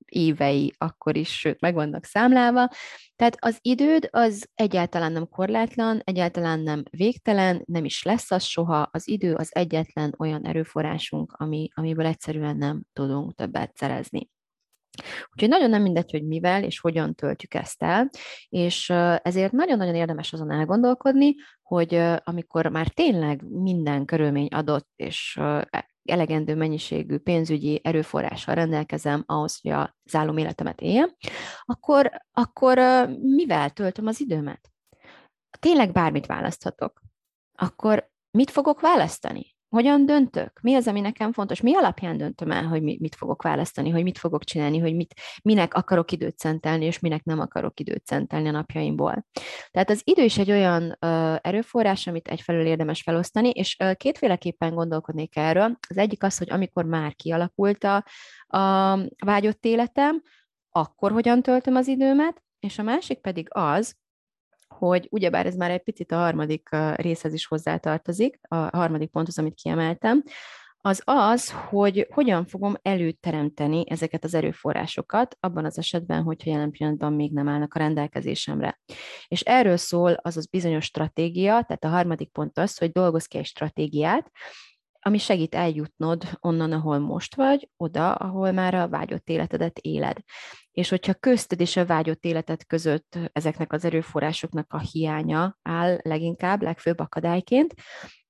évei 0.05 0.75
akkor 0.79 1.17
is, 1.17 1.39
sőt, 1.39 1.61
meg 1.61 1.75
vannak 1.75 2.05
számlálva. 2.05 2.69
Tehát 3.17 3.37
az 3.39 3.59
időd 3.61 4.09
az 4.11 4.49
egyáltalán 4.55 5.13
nem 5.13 5.29
korlátlan, 5.29 6.01
egyáltalán 6.05 6.61
nem 6.61 6.83
végtelen, 6.91 7.63
nem 7.65 7.85
is 7.85 8.03
lesz 8.03 8.31
az 8.31 8.43
soha. 8.43 8.89
Az 8.93 9.09
idő 9.09 9.35
az 9.35 9.49
egyetlen 9.55 10.15
olyan 10.19 10.47
erőforrásunk, 10.47 11.33
ami, 11.33 11.69
amiből 11.75 12.07
egyszerűen 12.07 12.57
nem 12.57 12.83
tudunk 12.93 13.35
többet 13.35 13.77
szerezni. 13.77 14.29
Úgyhogy 15.33 15.49
nagyon 15.49 15.71
nem 15.71 15.83
mindegy, 15.83 16.11
hogy 16.11 16.26
mivel 16.26 16.64
és 16.64 16.80
hogyan 16.80 17.14
töltjük 17.14 17.54
ezt 17.54 17.83
el, 17.83 18.11
és 18.49 18.90
ezért 19.23 19.52
nagyon-nagyon 19.52 19.95
érdemes 19.95 20.33
azon 20.33 20.50
elgondolkodni, 20.50 21.35
hogy 21.62 21.95
amikor 22.25 22.66
már 22.66 22.88
tényleg 22.88 23.42
minden 23.42 24.04
körülmény 24.04 24.47
adott, 24.47 24.88
és 24.97 25.40
elegendő 26.04 26.54
mennyiségű 26.54 27.19
pénzügyi 27.19 27.80
erőforrással 27.83 28.54
rendelkezem 28.54 29.23
ahhoz, 29.26 29.61
hogy 29.61 29.71
az 29.71 30.14
állom 30.14 30.37
életemet 30.37 30.80
éljem, 30.80 31.14
akkor, 31.64 32.11
akkor 32.33 32.78
mivel 33.21 33.71
töltöm 33.71 34.07
az 34.07 34.21
időmet? 34.21 34.71
Tényleg 35.59 35.92
bármit 35.92 36.26
választhatok. 36.26 37.00
Akkor 37.59 38.11
mit 38.30 38.50
fogok 38.50 38.80
választani? 38.80 39.57
Hogyan 39.71 40.07
döntök? 40.07 40.61
Mi 40.62 40.75
az, 40.75 40.89
ami 40.89 41.00
nekem 41.00 41.33
fontos? 41.33 41.61
Mi 41.61 41.77
alapján 41.77 42.17
döntöm 42.17 42.50
el, 42.50 42.67
hogy 42.67 42.83
mit 42.83 43.15
fogok 43.15 43.43
választani, 43.43 43.91
hogy 43.91 44.03
mit 44.03 44.19
fogok 44.19 44.45
csinálni, 44.45 44.79
hogy 44.79 44.95
mit, 44.95 45.15
minek 45.43 45.75
akarok 45.75 46.12
időt 46.12 46.39
szentelni, 46.39 46.85
és 46.85 46.99
minek 46.99 47.25
nem 47.25 47.41
akarok 47.41 47.81
időt 47.81 48.07
szentelni 48.07 48.49
a 48.49 48.50
napjaimból. 48.50 49.27
Tehát 49.71 49.91
az 49.91 50.00
idő 50.05 50.23
is 50.23 50.39
egy 50.39 50.50
olyan 50.50 50.83
uh, 50.83 51.37
erőforrás, 51.41 52.07
amit 52.07 52.29
egyfelől 52.29 52.67
érdemes 52.67 53.03
felosztani, 53.03 53.49
és 53.49 53.77
uh, 53.85 53.95
kétféleképpen 53.95 54.75
gondolkodnék 54.75 55.37
erről. 55.37 55.79
Az 55.89 55.97
egyik 55.97 56.23
az, 56.23 56.39
hogy 56.39 56.50
amikor 56.50 56.85
már 56.85 57.15
kialakult 57.15 57.85
a, 57.85 58.05
a 58.59 58.99
vágyott 59.25 59.65
életem, 59.65 60.23
akkor 60.71 61.12
hogyan 61.12 61.43
töltöm 61.43 61.75
az 61.75 61.89
időmet, 61.89 62.43
és 62.61 62.79
a 62.79 62.83
másik 62.83 63.19
pedig 63.19 63.47
az, 63.50 63.95
hogy 64.81 65.09
ugyebár 65.11 65.47
ez 65.47 65.55
már 65.55 65.71
egy 65.71 65.83
picit 65.83 66.13
a 66.13 66.17
harmadik 66.17 66.69
részhez 66.95 67.33
is 67.33 67.47
hozzátartozik, 67.47 68.39
a 68.49 68.55
harmadik 68.55 69.11
ponthoz, 69.11 69.39
amit 69.39 69.55
kiemeltem, 69.55 70.23
az 70.83 71.03
az, 71.05 71.51
hogy 71.51 72.07
hogyan 72.11 72.47
fogom 72.47 72.75
előteremteni 72.83 73.91
ezeket 73.91 74.25
az 74.25 74.35
erőforrásokat, 74.35 75.37
abban 75.41 75.65
az 75.65 75.79
esetben, 75.79 76.23
hogyha 76.23 76.51
jelen 76.51 76.71
pillanatban 76.71 77.13
még 77.13 77.33
nem 77.33 77.49
állnak 77.49 77.75
a 77.75 77.79
rendelkezésemre. 77.79 78.81
És 79.29 79.41
erről 79.41 79.77
szól 79.77 80.13
az 80.13 80.37
az 80.37 80.47
bizonyos 80.47 80.85
stratégia, 80.85 81.51
tehát 81.51 81.85
a 81.85 81.89
harmadik 81.89 82.31
pont 82.31 82.59
az, 82.59 82.79
hogy 82.79 82.93
dolgozz 82.93 83.25
ki 83.25 83.39
egy 83.39 83.47
stratégiát, 83.47 84.31
ami 85.00 85.19
segít 85.19 85.54
eljutnod 85.54 86.25
onnan, 86.40 86.73
ahol 86.73 86.99
most 86.99 87.35
vagy, 87.35 87.69
oda, 87.76 88.14
ahol 88.14 88.52
már 88.52 88.75
a 88.75 88.88
vágyott 88.88 89.28
életedet 89.28 89.78
éled. 89.78 90.16
És 90.71 90.88
hogyha 90.88 91.14
közted 91.14 91.61
és 91.61 91.76
a 91.76 91.87
vágyott 91.87 92.25
életed 92.25 92.66
között 92.66 93.19
ezeknek 93.33 93.73
az 93.73 93.85
erőforrásoknak 93.85 94.73
a 94.73 94.78
hiánya 94.78 95.59
áll 95.62 95.99
leginkább, 96.02 96.62
legfőbb 96.62 96.99
akadályként, 96.99 97.75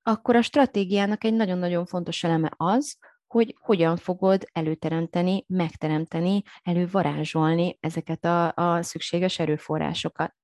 akkor 0.03 0.37
a 0.37 0.43
stratégiának 0.43 1.25
egy 1.25 1.35
nagyon-nagyon 1.35 1.87
fontos 1.87 2.25
eleme 2.25 2.51
az, 2.57 2.99
hogy 3.27 3.57
hogyan 3.61 3.97
fogod 3.97 4.45
előteremteni, 4.53 5.45
megteremteni, 5.49 6.43
elővarázsolni 6.63 7.77
ezeket 7.81 8.25
a, 8.25 8.53
a 8.55 8.83
szükséges 8.83 9.39
erőforrásokat. 9.39 10.35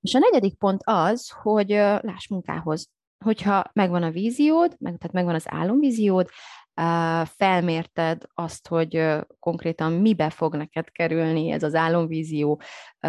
És 0.00 0.14
a 0.14 0.18
negyedik 0.18 0.58
pont 0.58 0.80
az, 0.84 1.30
hogy 1.30 1.68
láss 2.00 2.28
munkához 2.28 2.90
hogyha 3.22 3.64
megvan 3.72 4.02
a 4.02 4.10
víziód, 4.10 4.76
meg, 4.78 4.96
tehát 4.98 5.12
megvan 5.12 5.34
az 5.34 5.44
álomvíziód, 5.46 6.28
felmérted 7.24 8.22
azt, 8.34 8.68
hogy 8.68 9.04
konkrétan 9.38 9.92
mibe 9.92 10.30
fog 10.30 10.56
neked 10.56 10.90
kerülni 10.90 11.50
ez 11.50 11.62
az 11.62 11.74
álomvízió, 11.74 12.60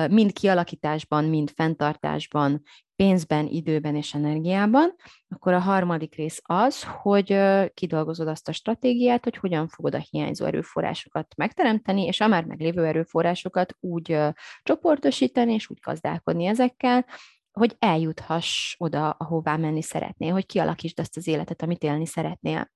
mind 0.09 0.33
kialakításban, 0.33 1.23
mind 1.25 1.51
fenntartásban, 1.55 2.61
pénzben, 2.95 3.47
időben 3.47 3.95
és 3.95 4.13
energiában, 4.13 4.95
akkor 5.27 5.53
a 5.53 5.59
harmadik 5.59 6.15
rész 6.15 6.41
az, 6.43 6.83
hogy 6.83 7.39
kidolgozod 7.73 8.27
azt 8.27 8.49
a 8.49 8.51
stratégiát, 8.51 9.23
hogy 9.23 9.37
hogyan 9.37 9.67
fogod 9.67 9.95
a 9.95 10.05
hiányzó 10.09 10.45
erőforrásokat 10.45 11.35
megteremteni, 11.35 12.05
és 12.05 12.19
a 12.19 12.27
már 12.27 12.45
meglévő 12.45 12.85
erőforrásokat 12.85 13.75
úgy 13.79 14.17
csoportosítani, 14.63 15.53
és 15.53 15.69
úgy 15.69 15.79
gazdálkodni 15.81 16.45
ezekkel, 16.45 17.05
hogy 17.53 17.75
eljuthass 17.79 18.75
oda, 18.77 19.09
ahová 19.09 19.57
menni 19.57 19.81
szeretnél, 19.81 20.31
hogy 20.31 20.45
kialakítsd 20.45 20.99
azt 20.99 21.17
az 21.17 21.27
életet, 21.27 21.61
amit 21.61 21.83
élni 21.83 22.05
szeretnél. 22.05 22.71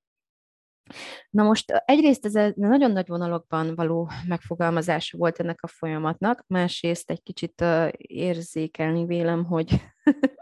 Na 1.30 1.44
most 1.44 1.72
egyrészt 1.86 2.26
ez 2.26 2.54
nagyon 2.56 2.92
nagy 2.92 3.08
vonalokban 3.08 3.76
való 3.76 4.10
megfogalmazás 4.28 5.12
volt 5.12 5.40
ennek 5.40 5.62
a 5.62 5.68
folyamatnak, 5.68 6.44
másrészt 6.48 7.10
egy 7.10 7.24
kicsit 7.24 7.64
érzékelni 7.98 9.06
vélem, 9.06 9.46
hogy 9.46 9.82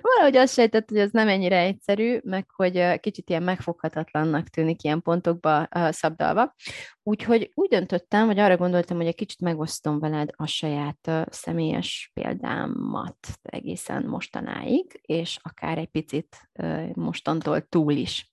valahogy 0.00 0.36
azt 0.36 0.54
sejtett, 0.54 0.88
hogy 0.88 0.98
ez 0.98 1.10
nem 1.10 1.28
ennyire 1.28 1.58
egyszerű, 1.58 2.18
meg 2.24 2.46
hogy 2.56 3.00
kicsit 3.00 3.30
ilyen 3.30 3.42
megfoghatatlannak 3.42 4.48
tűnik 4.48 4.82
ilyen 4.82 5.02
pontokba 5.02 5.68
szabdalva. 5.90 6.54
Úgyhogy 7.02 7.50
úgy 7.54 7.68
döntöttem, 7.68 8.26
vagy 8.26 8.38
arra 8.38 8.56
gondoltam, 8.56 8.96
hogy 8.96 9.06
egy 9.06 9.14
kicsit 9.14 9.40
megosztom 9.40 9.98
veled 9.98 10.30
a 10.36 10.46
saját 10.46 11.10
személyes 11.30 12.10
példámat 12.14 13.16
egészen 13.42 14.04
mostanáig, 14.04 15.00
és 15.02 15.38
akár 15.42 15.78
egy 15.78 15.90
picit 15.90 16.50
mostantól 16.92 17.60
túl 17.60 17.92
is. 17.92 18.32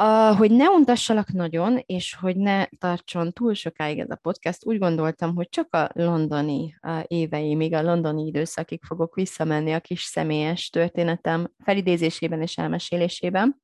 Uh, 0.00 0.36
hogy 0.36 0.50
ne 0.50 0.68
untassalak 0.68 1.32
nagyon, 1.32 1.82
és 1.86 2.14
hogy 2.14 2.36
ne 2.36 2.66
tartson 2.78 3.32
túl 3.32 3.54
sokáig 3.54 3.98
ez 3.98 4.10
a 4.10 4.18
podcast, 4.22 4.66
úgy 4.66 4.78
gondoltam, 4.78 5.34
hogy 5.34 5.48
csak 5.48 5.74
a 5.74 5.90
londoni 5.92 6.74
uh, 6.82 7.02
éveimig, 7.06 7.74
a 7.74 7.82
londoni 7.82 8.26
időszakig 8.26 8.82
fogok 8.82 9.14
visszamenni 9.14 9.72
a 9.72 9.80
kis 9.80 10.02
személyes 10.02 10.70
történetem 10.70 11.52
felidézésében 11.64 12.42
és 12.42 12.56
elmesélésében. 12.56 13.60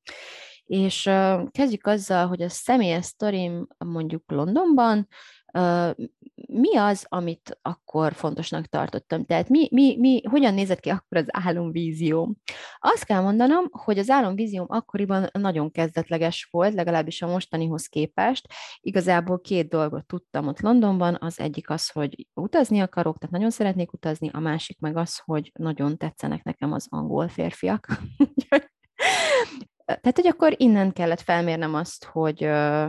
És 0.65 1.05
uh, 1.05 1.49
kezdjük 1.51 1.87
azzal, 1.87 2.27
hogy 2.27 2.41
a 2.41 2.49
személyes 2.49 3.05
sztorim 3.05 3.67
mondjuk 3.77 4.23
Londonban, 4.31 5.07
mi 6.47 6.77
az, 6.77 7.05
amit 7.09 7.57
akkor 7.61 8.13
fontosnak 8.13 8.65
tartottam? 8.65 9.25
Tehát 9.25 9.49
mi, 9.49 9.67
mi, 9.71 9.97
mi, 9.99 10.21
hogyan 10.29 10.53
nézett 10.53 10.79
ki 10.79 10.89
akkor 10.89 11.17
az 11.17 11.25
álomvízióm? 11.27 12.35
Azt 12.79 13.03
kell 13.03 13.21
mondanom, 13.21 13.65
hogy 13.71 13.97
az 13.99 14.09
álomvízióm 14.09 14.65
akkoriban 14.69 15.29
nagyon 15.31 15.71
kezdetleges 15.71 16.47
volt, 16.51 16.73
legalábbis 16.73 17.21
a 17.21 17.27
mostanihoz 17.27 17.85
képest. 17.85 18.47
Igazából 18.79 19.41
két 19.41 19.69
dolgot 19.69 20.05
tudtam 20.05 20.47
ott 20.47 20.59
Londonban, 20.59 21.17
az 21.19 21.39
egyik 21.39 21.69
az, 21.69 21.89
hogy 21.89 22.27
utazni 22.33 22.79
akarok, 22.79 23.17
tehát 23.17 23.35
nagyon 23.35 23.51
szeretnék 23.51 23.93
utazni, 23.93 24.29
a 24.33 24.39
másik 24.39 24.79
meg 24.79 24.97
az, 24.97 25.21
hogy 25.25 25.51
nagyon 25.59 25.97
tetszenek 25.97 26.43
nekem 26.43 26.73
az 26.73 26.87
angol 26.89 27.27
férfiak. 27.27 27.87
Tehát, 29.87 30.15
hogy 30.15 30.27
akkor 30.27 30.53
innen 30.57 30.93
kellett 30.93 31.21
felmérnem 31.21 31.73
azt, 31.73 32.05
hogy 32.05 32.39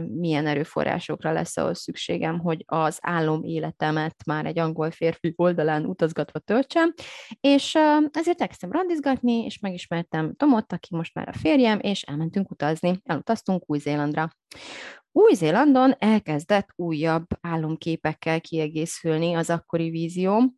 milyen 0.08 0.46
erőforrásokra 0.46 1.32
lesz 1.32 1.56
ahhoz 1.56 1.78
szükségem, 1.80 2.38
hogy 2.38 2.64
az 2.66 2.98
állom 3.00 3.44
életemet 3.44 4.14
már 4.26 4.46
egy 4.46 4.58
angol 4.58 4.90
férfi 4.90 5.32
oldalán 5.36 5.84
utazgatva 5.84 6.38
töltsem, 6.38 6.94
és 7.40 7.74
ezért 8.10 8.40
elkezdtem 8.40 8.72
randizgatni, 8.72 9.44
és 9.44 9.58
megismertem 9.58 10.34
Tomot, 10.36 10.72
aki 10.72 10.96
most 10.96 11.14
már 11.14 11.28
a 11.28 11.38
férjem, 11.38 11.78
és 11.80 12.02
elmentünk 12.02 12.50
utazni. 12.50 13.00
Elutaztunk 13.04 13.62
Új-Zélandra. 13.66 14.30
Új-Zélandon 15.12 15.94
elkezdett 15.98 16.68
újabb 16.76 17.26
álomképekkel 17.40 18.40
kiegészülni 18.40 19.34
az 19.34 19.50
akkori 19.50 19.90
vízióm, 19.90 20.57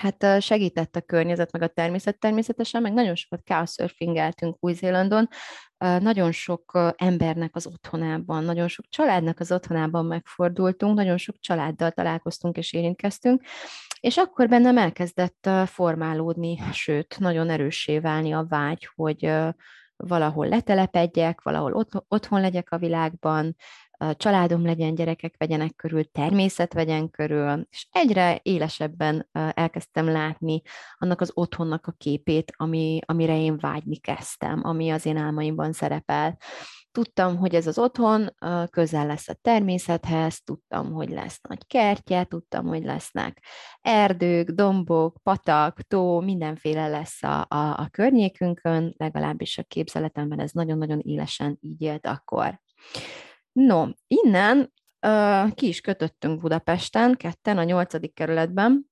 hát 0.00 0.42
segített 0.42 0.96
a 0.96 1.00
környezet, 1.00 1.52
meg 1.52 1.62
a 1.62 1.66
természet. 1.66 2.18
Természetesen, 2.18 2.82
meg 2.82 2.92
nagyon 2.92 3.14
sokat 3.14 3.40
couchsurfingeltünk 3.44 4.56
Új-Zélandon, 4.60 5.28
nagyon 5.78 6.32
sok 6.32 6.92
embernek 6.96 7.56
az 7.56 7.66
otthonában, 7.66 8.44
nagyon 8.44 8.68
sok 8.68 8.84
családnak 8.88 9.40
az 9.40 9.52
otthonában 9.52 10.06
megfordultunk, 10.06 10.96
nagyon 10.96 11.16
sok 11.16 11.36
családdal 11.40 11.90
találkoztunk 11.90 12.56
és 12.56 12.72
érintkeztünk, 12.72 13.42
és 14.00 14.16
akkor 14.16 14.48
bennem 14.48 14.78
elkezdett 14.78 15.48
formálódni, 15.66 16.58
sőt, 16.72 17.16
nagyon 17.18 17.50
erőssé 17.50 17.98
válni 17.98 18.32
a 18.32 18.46
vágy, 18.48 18.88
hogy 18.94 19.32
valahol 19.96 20.48
letelepedjek, 20.48 21.42
valahol 21.42 21.86
otthon 22.08 22.40
legyek 22.40 22.70
a 22.70 22.78
világban, 22.78 23.56
családom 24.16 24.64
legyen, 24.64 24.94
gyerekek 24.94 25.34
vegyenek 25.38 25.74
körül, 25.76 26.10
természet 26.10 26.72
vegyen 26.72 27.10
körül, 27.10 27.66
és 27.70 27.88
egyre 27.90 28.40
élesebben 28.42 29.28
elkezdtem 29.32 30.08
látni 30.08 30.62
annak 30.98 31.20
az 31.20 31.30
otthonnak 31.34 31.86
a 31.86 31.94
képét, 31.98 32.52
ami, 32.56 32.98
amire 33.06 33.38
én 33.38 33.58
vágyni 33.58 33.96
kezdtem, 33.96 34.60
ami 34.62 34.90
az 34.90 35.06
én 35.06 35.16
álmaimban 35.16 35.72
szerepel. 35.72 36.38
Tudtam, 36.92 37.36
hogy 37.36 37.54
ez 37.54 37.66
az 37.66 37.78
otthon 37.78 38.34
közel 38.70 39.06
lesz 39.06 39.28
a 39.28 39.34
természethez, 39.42 40.42
tudtam, 40.42 40.92
hogy 40.92 41.08
lesz 41.08 41.40
nagy 41.48 41.66
kertje, 41.66 42.24
tudtam, 42.24 42.66
hogy 42.66 42.84
lesznek 42.84 43.44
erdők, 43.80 44.50
dombok, 44.50 45.16
patak, 45.22 45.80
tó, 45.80 46.20
mindenféle 46.20 46.88
lesz 46.88 47.22
a, 47.22 47.40
a, 47.48 47.78
a 47.78 47.88
környékünkön, 47.90 48.94
legalábbis 48.96 49.58
a 49.58 49.62
képzeletemben 49.62 50.40
ez 50.40 50.50
nagyon-nagyon 50.50 50.98
élesen 50.98 51.58
így 51.60 51.80
élt 51.80 52.06
akkor. 52.06 52.60
No, 53.66 53.86
innen 54.06 54.72
uh, 55.06 55.54
ki 55.54 55.66
is 55.66 55.80
kötöttünk 55.80 56.40
Budapesten, 56.40 57.14
ketten 57.14 57.58
a 57.58 57.62
nyolcadik 57.62 58.14
kerületben, 58.14 58.90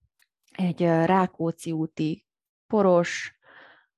egy 0.54 0.82
uh, 0.82 1.04
Rákóczi 1.04 1.72
úti 1.72 2.26
poros, 2.66 3.38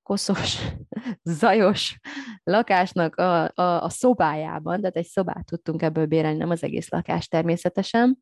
koszos, 0.02 0.58
zajos 1.40 1.98
lakásnak 2.42 3.16
a, 3.16 3.42
a, 3.54 3.82
a 3.82 3.88
szobájában, 3.88 4.80
tehát 4.80 4.96
egy 4.96 5.06
szobát 5.06 5.44
tudtunk 5.44 5.82
ebből 5.82 6.06
bérelni, 6.06 6.38
nem 6.38 6.50
az 6.50 6.62
egész 6.62 6.90
lakás 6.90 7.28
természetesen, 7.28 8.18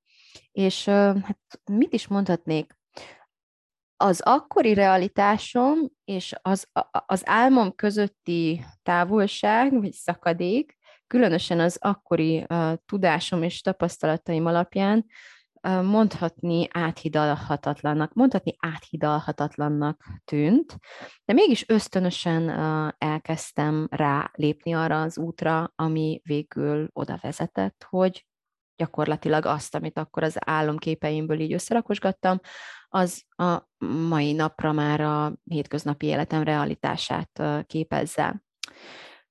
és 0.52 0.86
uh, 0.86 0.94
hát 1.22 1.38
mit 1.64 1.92
is 1.92 2.06
mondhatnék, 2.06 2.76
az 3.96 4.20
akkori 4.20 4.74
realitásom 4.74 5.78
és 6.04 6.34
az, 6.42 6.68
az 7.06 7.22
álmom 7.24 7.74
közötti 7.74 8.64
távolság, 8.82 9.80
vagy 9.80 9.92
szakadék, 9.92 10.77
különösen 11.08 11.60
az 11.60 11.76
akkori 11.80 12.44
uh, 12.48 12.72
tudásom 12.86 13.42
és 13.42 13.60
tapasztalataim 13.60 14.46
alapján 14.46 15.06
uh, 15.62 15.82
mondhatni 15.82 16.68
áthidalhatatlannak, 16.72 18.14
mondhatni 18.14 18.54
áthidalhatatlannak 18.58 20.04
tűnt, 20.24 20.78
de 21.24 21.32
mégis 21.32 21.68
ösztönösen 21.68 22.42
uh, 22.42 22.92
elkezdtem 22.98 23.86
rá 23.90 24.30
lépni 24.32 24.74
arra 24.74 25.02
az 25.02 25.18
útra, 25.18 25.72
ami 25.74 26.20
végül 26.24 26.88
oda 26.92 27.18
vezetett, 27.22 27.86
hogy 27.88 28.26
gyakorlatilag 28.76 29.44
azt, 29.46 29.74
amit 29.74 29.98
akkor 29.98 30.22
az 30.22 30.36
álomképeimből 30.38 31.40
így 31.40 31.52
összerakosgattam, 31.52 32.40
az 32.88 33.24
a 33.28 33.62
mai 34.08 34.32
napra 34.32 34.72
már 34.72 35.00
a 35.00 35.32
hétköznapi 35.44 36.06
életem 36.06 36.42
realitását 36.42 37.42
képezze. 37.66 38.42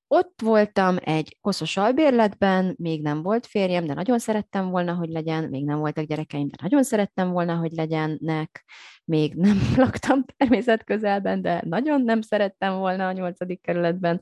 Ott 0.10 0.42
voltam 0.42 0.98
egy 1.00 1.38
koszos 1.42 1.78
albérletben, 1.78 2.76
még 2.78 3.02
nem 3.02 3.22
volt 3.22 3.46
férjem, 3.46 3.86
de 3.86 3.94
nagyon 3.94 4.20
szerettem 4.20 4.70
volna, 4.70 4.94
hogy 4.94 5.10
legyen, 5.10 5.44
még 5.44 5.66
nem 5.66 5.80
voltak 5.80 6.06
gyerekeim, 6.06 6.48
de 6.48 6.56
nagyon 6.62 6.84
szerettem 6.84 7.32
volna, 7.32 7.56
hogy 7.56 7.72
legyenek, 7.72 8.64
még 9.06 9.34
nem 9.34 9.58
laktam 9.76 10.24
természet 10.38 10.84
közelben, 10.84 11.42
de 11.42 11.62
nagyon 11.66 12.02
nem 12.02 12.22
szerettem 12.22 12.78
volna 12.78 13.08
a 13.08 13.12
nyolcadik 13.12 13.62
kerületben 13.62 14.20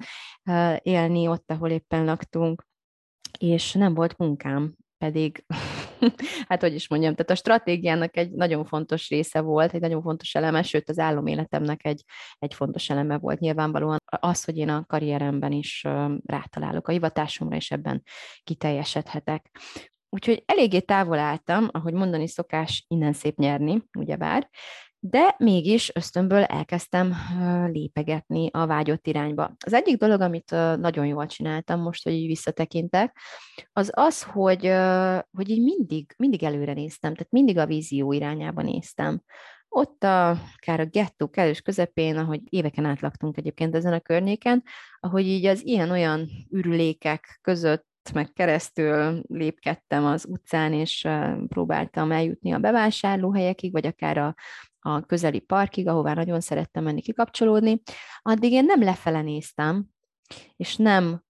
élni 0.82 1.28
ott, 1.28 1.52
ahol 1.52 1.70
éppen 1.70 2.06
laktunk, 2.06 2.66
és 3.40 3.74
nem 3.74 3.94
volt 3.94 4.18
munkám, 4.18 4.76
pedig 4.98 5.46
hát 6.50 6.62
hogy 6.62 6.74
is 6.74 6.90
mondjam, 6.90 7.16
tehát 7.16 7.32
a 7.32 7.36
stratégiának 7.36 8.18
egy 8.18 8.32
nagyon 8.32 8.66
fontos 8.66 9.10
része 9.10 9.42
volt, 9.42 9.74
egy 9.74 9.82
nagyon 9.82 10.02
fontos 10.02 10.36
eleme, 10.36 10.62
sőt 10.62 10.90
az 10.90 11.00
álloméletemnek 11.00 11.86
egy, 11.86 12.04
egy 12.40 12.54
fontos 12.54 12.90
eleme 12.90 13.18
volt 13.18 13.40
nyilvánvalóan 13.40 13.98
az, 14.06 14.44
hogy 14.44 14.58
én 14.58 14.70
a 14.70 14.86
karrieremben 14.86 15.52
is 15.52 15.86
rátalálok 16.26 16.88
a 16.88 16.92
hivatásomra, 16.92 17.56
és 17.56 17.72
ebben 17.72 18.04
kiteljesedhetek. 18.44 19.52
Úgyhogy 20.10 20.44
eléggé 20.46 20.80
távol 20.80 21.18
álltam, 21.18 21.68
ahogy 21.72 21.94
mondani 21.94 22.28
szokás, 22.28 22.86
innen 22.88 23.14
szép 23.14 23.38
nyerni, 23.38 23.84
ugyebár, 23.98 24.50
de 25.00 25.36
mégis 25.38 25.92
ösztönből 25.96 26.44
elkezdtem 26.44 27.14
lépegetni 27.72 28.50
a 28.52 28.66
vágyott 28.66 29.08
irányba. 29.08 29.56
Az 29.66 29.74
egyik 29.74 29.98
dolog, 29.98 30.22
amit 30.22 30.52
nagyon 30.80 31.06
jól 31.06 31.26
csináltam 31.26 31.82
most, 31.82 32.04
hogy 32.04 32.14
így 32.14 32.28
visszatekintek, 32.28 33.18
az 33.74 33.92
az, 33.94 34.24
hogy, 34.24 34.72
hogy 35.32 35.50
így 35.50 35.64
mindig, 35.64 36.14
mindig 36.18 36.44
előre 36.44 36.74
néztem, 36.74 37.14
tehát 37.14 37.32
mindig 37.32 37.58
a 37.58 37.66
vízió 37.66 38.12
irányába 38.12 38.62
néztem. 38.62 39.22
Ott 39.70 40.04
a, 40.04 40.30
akár 40.30 40.80
a 40.80 40.86
gettó 40.86 41.30
kellős 41.30 41.62
közepén, 41.62 42.18
ahogy 42.18 42.42
éveken 42.50 42.86
át 42.86 43.02
laktunk 43.02 43.38
egyébként 43.38 43.76
ezen 43.76 43.94
a 43.94 44.00
környéken, 44.00 44.64
ahogy 45.00 45.26
így 45.26 45.46
az 45.46 45.66
ilyen-olyan 45.66 46.28
ürülékek 46.50 47.40
között 47.42 47.86
meg 48.14 48.32
keresztül 48.34 49.22
lépkedtem 49.28 50.06
az 50.06 50.26
utcán, 50.30 50.74
és 50.74 51.08
próbáltam 51.48 52.12
eljutni 52.12 52.52
a 52.52 52.60
bevásárlóhelyekig, 52.60 53.72
vagy 53.72 53.86
akár 53.86 54.18
a, 54.18 54.36
a 54.86 55.02
közeli 55.02 55.40
parkig, 55.40 55.88
ahová 55.88 56.14
nagyon 56.14 56.40
szerettem 56.40 56.84
menni 56.84 57.02
kikapcsolódni, 57.02 57.82
addig 58.22 58.52
én 58.52 58.66
nem 58.66 58.84
lefele 58.84 59.22
néztem, 59.22 59.86
és 60.56 60.76
nem 60.76 61.24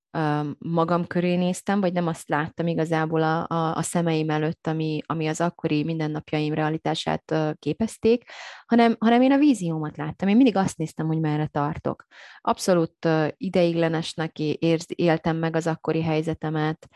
magam 0.57 1.07
köré 1.07 1.35
néztem, 1.35 1.79
vagy 1.79 1.93
nem 1.93 2.07
azt 2.07 2.29
láttam 2.29 2.67
igazából 2.67 3.23
a, 3.23 3.45
a, 3.47 3.75
a 3.75 3.81
szemeim 3.81 4.29
előtt, 4.29 4.67
ami, 4.67 5.01
ami 5.05 5.27
az 5.27 5.41
akkori 5.41 5.83
mindennapjaim 5.83 6.53
realitását 6.53 7.35
képezték, 7.59 8.23
hanem, 8.65 8.95
hanem 8.99 9.21
én 9.21 9.31
a 9.31 9.37
víziómat 9.37 9.97
láttam. 9.97 10.27
Én 10.27 10.35
mindig 10.35 10.55
azt 10.55 10.77
néztem, 10.77 11.07
hogy 11.07 11.19
merre 11.19 11.47
tartok. 11.47 12.05
Abszolút 12.41 13.07
ideiglenesnek 13.37 14.39
érz, 14.39 14.85
éltem 14.87 15.37
meg 15.37 15.55
az 15.55 15.67
akkori 15.67 16.01
helyzetemet, 16.01 16.87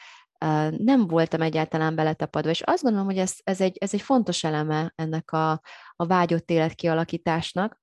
nem 0.77 1.07
voltam 1.07 1.41
egyáltalán 1.41 1.95
beletapadva, 1.95 2.49
és 2.49 2.61
azt 2.61 2.83
gondolom, 2.83 3.07
hogy 3.07 3.17
ez, 3.17 3.35
ez, 3.43 3.61
egy, 3.61 3.77
ez 3.77 3.93
egy 3.93 4.01
fontos 4.01 4.43
eleme 4.43 4.93
ennek 4.95 5.31
a, 5.31 5.51
a 5.95 6.05
vágyott 6.05 6.49
élet 6.49 6.73
kialakításnak, 6.73 7.79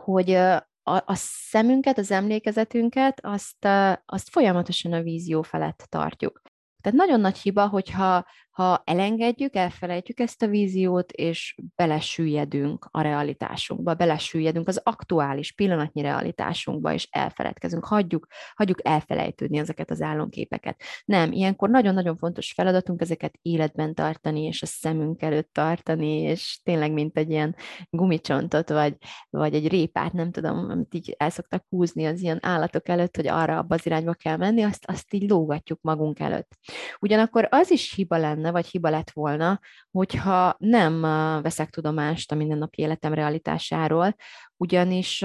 hogy 0.00 0.30
a, 0.30 0.66
a 0.82 1.14
szemünket, 1.14 1.98
az 1.98 2.10
emlékezetünket, 2.10 3.20
azt, 3.22 3.68
azt 4.06 4.28
folyamatosan 4.30 4.92
a 4.92 5.02
vízió 5.02 5.42
felett 5.42 5.86
tartjuk. 5.88 6.42
Tehát 6.82 6.98
nagyon 6.98 7.20
nagy 7.20 7.38
hiba, 7.38 7.68
hogyha 7.68 8.26
ha 8.58 8.82
elengedjük, 8.84 9.56
elfelejtjük 9.56 10.20
ezt 10.20 10.42
a 10.42 10.46
víziót, 10.46 11.12
és 11.12 11.58
belesüllyedünk 11.76 12.88
a 12.90 13.00
realitásunkba, 13.00 13.94
belesüllyedünk 13.94 14.68
az 14.68 14.80
aktuális, 14.84 15.52
pillanatnyi 15.52 16.02
realitásunkba, 16.02 16.92
és 16.92 17.08
elfeledkezünk, 17.10 17.84
hagyjuk, 17.84 18.26
hagyjuk 18.54 18.86
elfelejtődni 18.86 19.58
ezeket 19.58 19.90
az 19.90 20.00
álomképeket. 20.00 20.80
Nem, 21.04 21.32
ilyenkor 21.32 21.68
nagyon-nagyon 21.68 22.16
fontos 22.16 22.52
feladatunk 22.52 23.00
ezeket 23.00 23.38
életben 23.42 23.94
tartani, 23.94 24.42
és 24.42 24.62
a 24.62 24.66
szemünk 24.66 25.22
előtt 25.22 25.52
tartani, 25.52 26.20
és 26.20 26.60
tényleg 26.64 26.92
mint 26.92 27.18
egy 27.18 27.30
ilyen 27.30 27.56
gumicsontot, 27.90 28.68
vagy, 28.68 28.96
vagy 29.30 29.54
egy 29.54 29.68
répát, 29.68 30.12
nem 30.12 30.30
tudom, 30.30 30.70
amit 30.70 30.94
így 30.94 31.14
el 31.18 31.30
szoktak 31.30 31.64
húzni 31.68 32.06
az 32.06 32.22
ilyen 32.22 32.38
állatok 32.42 32.88
előtt, 32.88 33.16
hogy 33.16 33.28
arra 33.28 33.58
abba 33.58 33.74
az 33.74 33.86
irányba 33.86 34.12
kell 34.12 34.36
menni, 34.36 34.62
azt, 34.62 34.84
azt 34.86 35.14
így 35.14 35.30
lógatjuk 35.30 35.78
magunk 35.82 36.20
előtt. 36.20 36.56
Ugyanakkor 37.00 37.48
az 37.50 37.70
is 37.70 37.94
hiba 37.94 38.16
lenne, 38.16 38.46
lenne, 38.48 38.62
vagy 38.62 38.70
hiba 38.70 38.90
lett 38.90 39.10
volna, 39.10 39.60
hogyha 39.90 40.56
nem 40.58 41.00
veszek 41.42 41.70
tudomást 41.70 42.32
a 42.32 42.34
mindennapi 42.34 42.82
életem 42.82 43.14
realitásáról, 43.14 44.14
ugyanis 44.56 45.22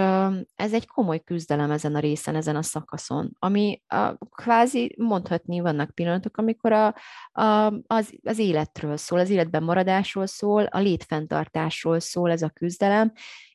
ez 0.55 0.73
egy 0.73 0.87
komoly 0.87 1.19
küzdelem 1.19 1.71
ezen 1.71 1.95
a 1.95 1.99
részen, 1.99 2.35
ezen 2.35 2.55
a 2.55 2.61
szakaszon, 2.61 3.31
ami 3.39 3.81
kvázi 4.29 4.95
mondhatni 4.97 5.59
vannak 5.59 5.89
pillanatok, 5.89 6.37
amikor 6.37 6.71
a, 6.71 6.95
a, 7.31 7.73
az, 7.87 8.13
az 8.23 8.39
életről 8.39 8.97
szól, 8.97 9.19
az 9.19 9.29
életben 9.29 9.63
maradásról 9.63 10.25
szól, 10.25 10.63
a 10.63 10.79
létfenntartásról 10.79 11.99
szól 11.99 12.31
ez 12.31 12.41
a 12.41 12.49
küzdelem, 12.49 13.11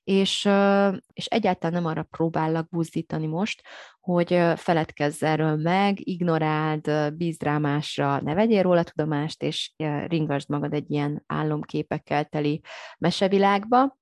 és, 0.09 0.49
és 1.13 1.27
egyáltalán 1.27 1.83
nem 1.83 1.91
arra 1.91 2.03
próbállak 2.03 2.69
buzdítani 2.69 3.27
most, 3.27 3.63
hogy 4.01 4.41
feledkezz 4.57 5.23
erről 5.23 5.57
meg, 5.57 6.09
ignoráld, 6.09 7.15
bízd 7.15 7.43
rá 7.43 7.59
másra, 7.59 8.21
ne 8.21 8.35
vegyél 8.35 8.63
róla 8.63 8.83
tudomást, 8.83 9.43
és 9.43 9.73
ringasd 10.07 10.49
magad 10.49 10.73
egy 10.73 10.91
ilyen 10.91 11.23
álomképekkel 11.27 12.25
teli 12.25 12.61
mesevilágba, 12.99 13.99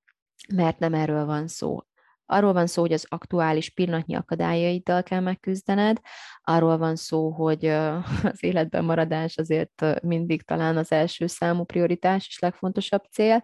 mert 0.55 0.79
nem 0.79 0.95
erről 0.95 1.25
van 1.25 1.49
szó. 1.49 1.79
Arról 2.27 2.53
van 2.53 2.67
szó, 2.67 2.81
hogy 2.83 2.93
az 2.93 3.07
aktuális 3.09 3.71
pillanatnyi 3.71 4.15
akadályaiddal 4.15 5.03
kell 5.03 5.21
megküzdened, 5.21 6.01
arról 6.43 6.79
van 6.79 6.97
szó, 6.97 7.31
hogy 7.31 7.67
az 8.33 8.43
életben 8.43 8.85
maradás 8.85 9.37
azért 9.37 10.03
mindig 10.03 10.43
talán 10.43 10.77
az 10.77 10.93
első 10.93 11.27
számú 11.27 11.65
prioritás 11.65 12.27
és 12.29 12.39
legfontosabb 12.39 13.03
cél. 13.11 13.43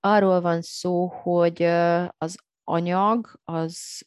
Arról 0.00 0.40
van 0.40 0.62
szó, 0.62 1.06
hogy 1.06 1.62
az 2.18 2.36
anyag 2.68 3.40
az, 3.44 4.06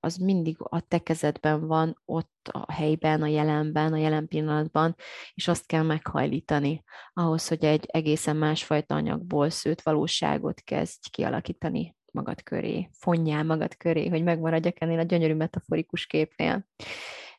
az 0.00 0.16
mindig 0.16 0.56
a 0.58 0.80
te 0.80 0.98
kezedben 0.98 1.66
van, 1.66 2.00
ott 2.04 2.48
a 2.52 2.72
helyben, 2.72 3.22
a 3.22 3.26
jelenben, 3.26 3.92
a 3.92 3.96
jelen 3.96 4.28
pillanatban, 4.28 4.94
és 5.34 5.48
azt 5.48 5.66
kell 5.66 5.82
meghajlítani 5.82 6.84
ahhoz, 7.12 7.48
hogy 7.48 7.64
egy 7.64 7.84
egészen 7.86 8.36
másfajta 8.36 8.94
anyagból 8.94 9.50
szőtt 9.50 9.80
valóságot 9.80 10.60
kezdj 10.60 11.10
kialakítani 11.10 11.96
magad 12.18 12.42
köré, 12.42 12.88
fonjál 12.92 13.44
magad 13.44 13.76
köré, 13.76 14.08
hogy 14.08 14.22
megmaradjak 14.22 14.80
ennél 14.80 14.98
a 14.98 15.02
gyönyörű 15.02 15.34
metaforikus 15.34 16.06
képnél. 16.06 16.66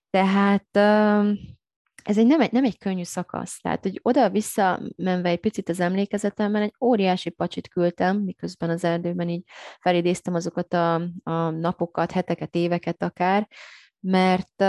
Tehát 0.10 0.78
ez 2.04 2.18
egy 2.18 2.26
nem, 2.26 2.42
egy 2.42 2.52
nem 2.52 2.64
egy 2.64 2.78
könnyű 2.78 3.04
szakasz. 3.04 3.60
Tehát, 3.62 3.84
hogy 3.84 4.00
oda-vissza 4.04 4.82
menve 4.96 5.30
egy 5.30 5.40
picit 5.40 5.70
az 5.70 5.80
emlékezetemben, 5.80 6.62
egy 6.62 6.74
óriási 6.80 7.30
pacsit 7.30 7.68
küldtem, 7.68 8.18
miközben 8.18 8.70
az 8.70 8.84
erdőben 8.84 9.30
így 9.30 9.44
felidéztem 9.80 10.34
azokat 10.34 10.74
a, 10.74 10.94
a 11.24 11.50
napokat, 11.50 12.12
heteket, 12.12 12.56
éveket 12.56 13.04
akár, 13.04 13.48
mert, 14.00 14.64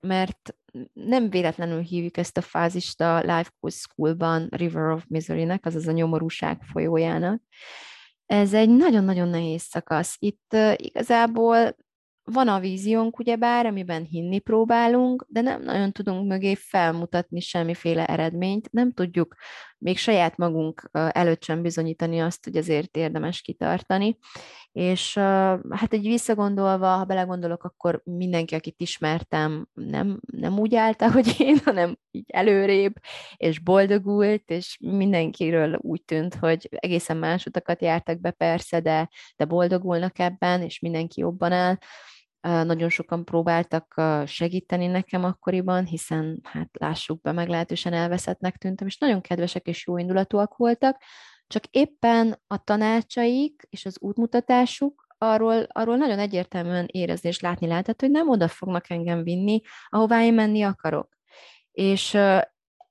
mert 0.00 0.56
nem 0.92 1.30
véletlenül 1.30 1.80
hívjuk 1.80 2.16
ezt 2.16 2.36
a 2.36 2.40
fázist 2.40 3.00
a 3.00 3.18
Life 3.20 3.50
Coach 3.60 3.76
School-ban 3.76 4.48
River 4.50 4.90
of 4.90 5.04
Misery-nek, 5.08 5.66
azaz 5.66 5.88
a 5.88 5.92
nyomorúság 5.92 6.62
folyójának, 6.62 7.42
ez 8.26 8.54
egy 8.54 8.68
nagyon-nagyon 8.68 9.28
nehéz 9.28 9.62
szakasz. 9.62 10.16
Itt 10.18 10.46
uh, 10.54 10.74
igazából 10.76 11.74
van 12.24 12.48
a 12.48 12.60
víziónk, 12.60 13.18
ugyebár, 13.18 13.66
amiben 13.66 14.04
hinni 14.04 14.38
próbálunk, 14.38 15.26
de 15.28 15.40
nem 15.40 15.62
nagyon 15.62 15.92
tudunk 15.92 16.28
mögé 16.28 16.54
felmutatni 16.54 17.40
semmiféle 17.40 18.06
eredményt, 18.06 18.72
nem 18.72 18.92
tudjuk 18.92 19.34
még 19.78 19.98
saját 19.98 20.36
magunk 20.36 20.90
előtt 20.92 21.42
sem 21.42 21.62
bizonyítani 21.62 22.20
azt, 22.20 22.44
hogy 22.44 22.56
azért 22.56 22.96
érdemes 22.96 23.40
kitartani, 23.40 24.18
És 24.72 25.14
hát 25.70 25.92
egy 25.92 26.02
visszagondolva, 26.02 26.86
ha 26.86 27.04
belegondolok, 27.04 27.64
akkor 27.64 28.00
mindenki, 28.04 28.54
akit 28.54 28.80
ismertem, 28.80 29.68
nem, 29.72 30.20
nem 30.26 30.58
úgy 30.58 30.74
állta, 30.74 31.10
hogy 31.10 31.34
én, 31.38 31.58
hanem 31.64 31.96
így 32.10 32.24
előrébb, 32.26 32.94
és 33.36 33.58
boldogult, 33.58 34.50
és 34.50 34.78
mindenkiről 34.80 35.78
úgy 35.80 36.04
tűnt, 36.04 36.34
hogy 36.34 36.68
egészen 36.70 37.16
más 37.16 37.46
utakat 37.46 37.82
jártak 37.82 38.20
be 38.20 38.30
persze, 38.30 38.80
de, 38.80 39.08
de 39.36 39.44
boldogulnak 39.44 40.18
ebben, 40.18 40.62
és 40.62 40.78
mindenki 40.78 41.20
jobban 41.20 41.52
áll. 41.52 41.76
Nagyon 42.64 42.88
sokan 42.88 43.24
próbáltak 43.24 44.02
segíteni 44.26 44.86
nekem 44.86 45.24
akkoriban, 45.24 45.86
hiszen 45.86 46.40
hát 46.42 46.68
lássuk 46.78 47.20
be, 47.20 47.32
meglehetősen 47.32 47.92
elveszettnek 47.92 48.56
tűntem, 48.56 48.86
és 48.86 48.98
nagyon 48.98 49.20
kedvesek 49.20 49.66
és 49.66 49.86
jó 49.86 49.98
indulatúak 49.98 50.56
voltak, 50.56 50.96
csak 51.46 51.64
éppen 51.70 52.40
a 52.46 52.64
tanácsaik 52.64 53.66
és 53.70 53.84
az 53.86 53.96
útmutatásuk 54.00 55.06
arról, 55.18 55.66
arról 55.68 55.96
nagyon 55.96 56.18
egyértelműen 56.18 56.86
érezni 56.90 57.28
és 57.28 57.40
látni 57.40 57.66
lehetett, 57.66 58.00
hogy 58.00 58.10
nem 58.10 58.28
oda 58.28 58.48
fognak 58.48 58.90
engem 58.90 59.22
vinni, 59.22 59.60
ahová 59.88 60.22
én 60.22 60.34
menni 60.34 60.62
akarok. 60.62 61.08
És 61.72 62.14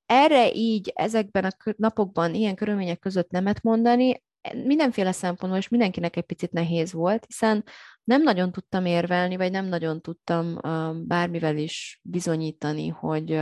erre 0.05 0.51
így 0.53 0.91
ezekben 0.95 1.45
a 1.45 1.71
napokban, 1.77 2.33
ilyen 2.33 2.55
körülmények 2.55 2.99
között 2.99 3.29
nemet 3.29 3.61
mondani, 3.61 4.23
mindenféle 4.63 5.11
szempontból, 5.11 5.59
és 5.59 5.67
mindenkinek 5.67 6.15
egy 6.15 6.23
picit 6.23 6.51
nehéz 6.51 6.93
volt, 6.93 7.25
hiszen 7.25 7.63
nem 8.03 8.21
nagyon 8.21 8.51
tudtam 8.51 8.85
érvelni, 8.85 9.35
vagy 9.35 9.51
nem 9.51 9.65
nagyon 9.65 10.01
tudtam 10.01 10.59
bármivel 11.07 11.57
is 11.57 11.99
bizonyítani, 12.03 12.87
hogy, 12.87 13.39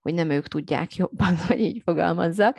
hogy 0.00 0.14
nem 0.14 0.30
ők 0.30 0.48
tudják 0.48 0.94
jobban, 0.94 1.36
hogy 1.46 1.60
így 1.60 1.82
fogalmazzak. 1.84 2.58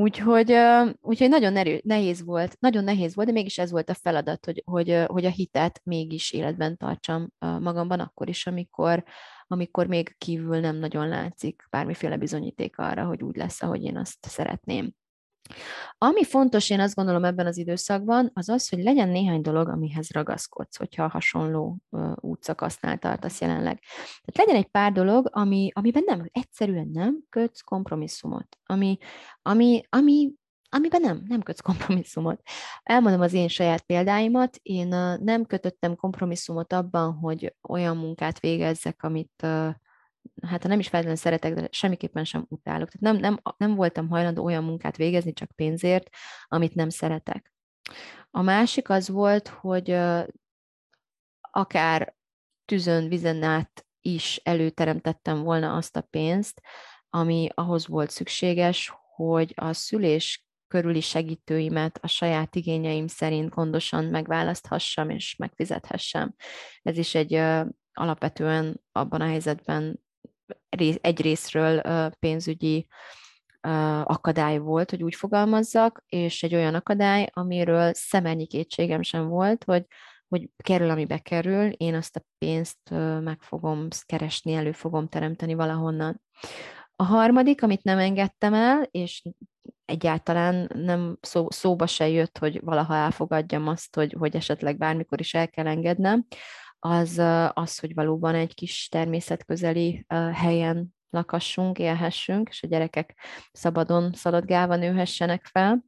Úgyhogy, 0.00 0.54
úgyhogy 1.00 1.28
nagyon 1.28 1.56
erő, 1.56 1.80
nehéz 1.84 2.24
volt, 2.24 2.56
nagyon 2.60 2.84
nehéz 2.84 3.14
volt, 3.14 3.26
de 3.26 3.32
mégis 3.32 3.58
ez 3.58 3.70
volt 3.70 3.90
a 3.90 3.94
feladat, 3.94 4.44
hogy, 4.44 4.62
hogy, 4.64 5.04
hogy 5.06 5.24
a 5.24 5.30
hitet 5.30 5.80
mégis 5.84 6.32
életben 6.32 6.76
tartsam 6.76 7.28
magamban 7.38 8.00
akkor 8.00 8.28
is, 8.28 8.46
amikor, 8.46 9.04
amikor 9.46 9.86
még 9.86 10.14
kívül 10.18 10.60
nem 10.60 10.76
nagyon 10.76 11.08
látszik 11.08 11.66
bármiféle 11.70 12.16
bizonyíték 12.16 12.78
arra, 12.78 13.04
hogy 13.04 13.22
úgy 13.22 13.36
lesz, 13.36 13.62
ahogy 13.62 13.82
én 13.82 13.96
azt 13.96 14.26
szeretném. 14.26 14.92
Ami 15.98 16.24
fontos, 16.24 16.70
én 16.70 16.80
azt 16.80 16.94
gondolom 16.94 17.24
ebben 17.24 17.46
az 17.46 17.56
időszakban, 17.56 18.30
az 18.34 18.48
az, 18.48 18.68
hogy 18.68 18.82
legyen 18.82 19.08
néhány 19.08 19.40
dolog, 19.40 19.68
amihez 19.68 20.10
ragaszkodsz, 20.10 20.76
hogyha 20.76 21.08
hasonló 21.08 21.78
útszakasznál 22.14 22.98
tartasz 22.98 23.40
jelenleg. 23.40 23.82
Tehát 24.24 24.46
legyen 24.46 24.62
egy 24.62 24.70
pár 24.70 24.92
dolog, 24.92 25.28
ami, 25.32 25.70
amiben 25.74 26.02
nem, 26.06 26.28
egyszerűen 26.32 26.88
nem 26.92 27.18
kötsz 27.28 27.60
kompromisszumot, 27.60 28.58
ami, 28.64 28.98
ami, 29.42 29.82
ami 29.88 30.32
amiben 30.72 31.00
nem, 31.00 31.24
nem 31.28 31.42
kötsz 31.42 31.60
kompromisszumot. 31.60 32.40
Elmondom 32.82 33.20
az 33.20 33.32
én 33.32 33.48
saját 33.48 33.82
példáimat, 33.82 34.56
én 34.62 34.88
nem 35.20 35.44
kötöttem 35.46 35.96
kompromisszumot 35.96 36.72
abban, 36.72 37.12
hogy 37.12 37.54
olyan 37.68 37.96
munkát 37.96 38.40
végezzek, 38.40 39.02
amit 39.02 39.46
hát 40.46 40.62
ha 40.62 40.68
nem 40.68 40.78
is 40.78 40.88
feltétlenül 40.88 41.22
szeretek, 41.22 41.54
de 41.54 41.68
semmiképpen 41.70 42.24
sem 42.24 42.46
utálok. 42.48 42.88
Tehát 42.90 43.20
nem, 43.20 43.32
nem, 43.32 43.54
nem 43.56 43.74
voltam 43.74 44.08
hajlandó 44.08 44.44
olyan 44.44 44.64
munkát 44.64 44.96
végezni 44.96 45.32
csak 45.32 45.52
pénzért, 45.54 46.08
amit 46.46 46.74
nem 46.74 46.88
szeretek. 46.88 47.52
A 48.30 48.42
másik 48.42 48.88
az 48.88 49.08
volt, 49.08 49.48
hogy 49.48 49.98
akár 51.40 52.14
tűzön, 52.64 53.08
vizen 53.08 53.42
át 53.42 53.86
is 54.00 54.36
előteremtettem 54.36 55.42
volna 55.42 55.76
azt 55.76 55.96
a 55.96 56.00
pénzt, 56.00 56.60
ami 57.10 57.48
ahhoz 57.54 57.86
volt 57.86 58.10
szükséges, 58.10 58.92
hogy 59.14 59.52
a 59.56 59.72
szülés 59.72 60.44
körüli 60.68 61.00
segítőimet 61.00 61.98
a 62.02 62.06
saját 62.06 62.54
igényeim 62.54 63.06
szerint 63.06 63.48
gondosan 63.48 64.04
megválaszthassam 64.04 65.10
és 65.10 65.36
megfizethessem. 65.36 66.34
Ez 66.82 66.98
is 66.98 67.14
egy 67.14 67.34
alapvetően 67.92 68.80
abban 68.92 69.20
a 69.20 69.26
helyzetben 69.26 70.00
egy 71.00 71.20
részről 71.20 71.80
pénzügyi 72.18 72.86
akadály 74.04 74.58
volt, 74.58 74.90
hogy 74.90 75.02
úgy 75.02 75.14
fogalmazzak, 75.14 76.04
és 76.08 76.42
egy 76.42 76.54
olyan 76.54 76.74
akadály, 76.74 77.28
amiről 77.32 77.94
szemennyi 77.94 78.46
kétségem 78.46 79.02
sem 79.02 79.28
volt, 79.28 79.64
hogy, 79.64 79.86
hogy 80.28 80.48
kerül, 80.56 80.90
ami 80.90 81.04
bekerül, 81.04 81.70
én 81.70 81.94
azt 81.94 82.16
a 82.16 82.24
pénzt 82.38 82.90
meg 83.20 83.42
fogom 83.42 83.88
keresni, 84.06 84.54
elő 84.54 84.72
fogom 84.72 85.08
teremteni 85.08 85.54
valahonnan. 85.54 86.20
A 86.96 87.02
harmadik, 87.02 87.62
amit 87.62 87.82
nem 87.82 87.98
engedtem 87.98 88.54
el, 88.54 88.82
és 88.90 89.22
egyáltalán 89.84 90.70
nem 90.74 91.18
szó, 91.20 91.50
szóba 91.50 91.86
se 91.86 92.08
jött, 92.08 92.38
hogy 92.38 92.60
valaha 92.60 92.94
elfogadjam 92.94 93.68
azt, 93.68 93.94
hogy, 93.94 94.14
hogy 94.18 94.36
esetleg 94.36 94.76
bármikor 94.76 95.20
is 95.20 95.34
el 95.34 95.48
kell 95.48 95.66
engednem, 95.66 96.26
az 96.80 97.18
az, 97.52 97.78
hogy 97.78 97.94
valóban 97.94 98.34
egy 98.34 98.54
kis 98.54 98.88
természetközeli 98.88 100.04
helyen 100.32 100.94
lakassunk, 101.10 101.78
élhessünk, 101.78 102.48
és 102.48 102.62
a 102.62 102.66
gyerekek 102.66 103.16
szabadon 103.52 104.12
szaladgálva 104.12 104.76
nőhessenek 104.76 105.44
fel. 105.44 105.84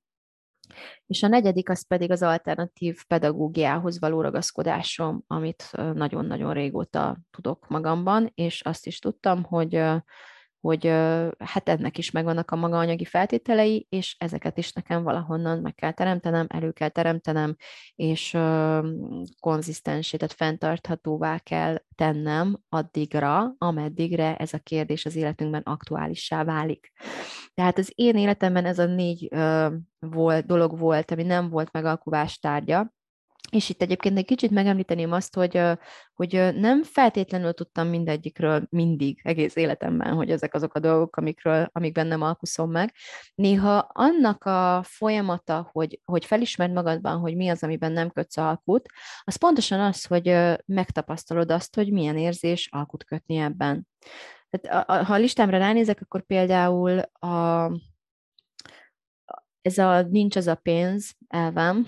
És 1.06 1.22
a 1.22 1.28
negyedik 1.28 1.68
az 1.68 1.86
pedig 1.86 2.10
az 2.10 2.22
alternatív 2.22 3.04
pedagógiához 3.06 4.00
való 4.00 4.20
ragaszkodásom, 4.20 5.24
amit 5.26 5.70
nagyon-nagyon 5.72 6.52
régóta 6.52 7.18
tudok 7.30 7.68
magamban, 7.68 8.30
és 8.34 8.60
azt 8.60 8.86
is 8.86 8.98
tudtam, 8.98 9.42
hogy 9.42 9.82
hogy 10.62 10.86
hát 11.38 11.68
ennek 11.68 11.98
is 11.98 12.10
megvannak 12.10 12.50
a 12.50 12.56
maga 12.56 12.78
anyagi 12.78 13.04
feltételei, 13.04 13.86
és 13.88 14.16
ezeket 14.18 14.58
is 14.58 14.72
nekem 14.72 15.02
valahonnan 15.02 15.58
meg 15.58 15.74
kell 15.74 15.92
teremtenem, 15.92 16.46
elő 16.48 16.70
kell 16.70 16.88
teremtenem, 16.88 17.56
és 17.94 18.38
konzisztensé, 19.40 20.16
tehát 20.16 20.34
fenntarthatóvá 20.34 21.38
kell 21.38 21.82
tennem 21.94 22.58
addigra, 22.68 23.54
ameddigre 23.58 24.36
ez 24.36 24.52
a 24.52 24.58
kérdés 24.58 25.04
az 25.06 25.16
életünkben 25.16 25.62
aktuálissá 25.62 26.44
válik. 26.44 26.92
Tehát 27.54 27.78
az 27.78 27.92
én 27.94 28.16
életemben 28.16 28.64
ez 28.64 28.78
a 28.78 28.86
négy 28.86 29.28
volt, 29.98 30.46
dolog 30.46 30.78
volt, 30.78 31.10
ami 31.10 31.22
nem 31.22 31.48
volt 31.48 31.72
megalkuvás 31.72 32.38
tárgya, 32.38 32.92
és 33.52 33.68
itt 33.68 33.82
egyébként 33.82 34.18
egy 34.18 34.24
kicsit 34.24 34.50
megemlíteném 34.50 35.12
azt, 35.12 35.34
hogy, 35.34 35.60
hogy 36.14 36.54
nem 36.54 36.82
feltétlenül 36.82 37.52
tudtam 37.52 37.88
mindegyikről 37.88 38.66
mindig, 38.70 39.20
egész 39.22 39.56
életemben, 39.56 40.14
hogy 40.14 40.30
ezek 40.30 40.54
azok 40.54 40.74
a 40.74 40.78
dolgok, 40.78 41.16
amikről, 41.16 41.68
amikben 41.72 42.06
nem 42.06 42.22
alkuszom 42.22 42.70
meg. 42.70 42.94
Néha 43.34 43.76
annak 43.92 44.44
a 44.44 44.82
folyamata, 44.82 45.68
hogy, 45.72 46.00
hogy 46.04 46.24
felismerd 46.24 46.72
magadban, 46.72 47.18
hogy 47.18 47.36
mi 47.36 47.48
az, 47.48 47.62
amiben 47.62 47.92
nem 47.92 48.10
kötsz 48.10 48.36
alkut, 48.36 48.88
az 49.22 49.36
pontosan 49.36 49.80
az, 49.80 50.04
hogy 50.04 50.36
megtapasztalod 50.66 51.50
azt, 51.50 51.74
hogy 51.74 51.92
milyen 51.92 52.16
érzés 52.16 52.68
alkut 52.70 53.04
kötni 53.04 53.36
ebben. 53.36 53.86
Tehát, 54.50 54.86
ha 55.06 55.14
a 55.14 55.18
listámra 55.18 55.58
ránézek, 55.58 56.00
akkor 56.00 56.22
például 56.22 56.98
a, 56.98 57.70
ez 59.62 59.78
a 59.78 60.02
nincs 60.02 60.36
az 60.36 60.46
a 60.46 60.54
pénz 60.54 61.12
elvem, 61.28 61.86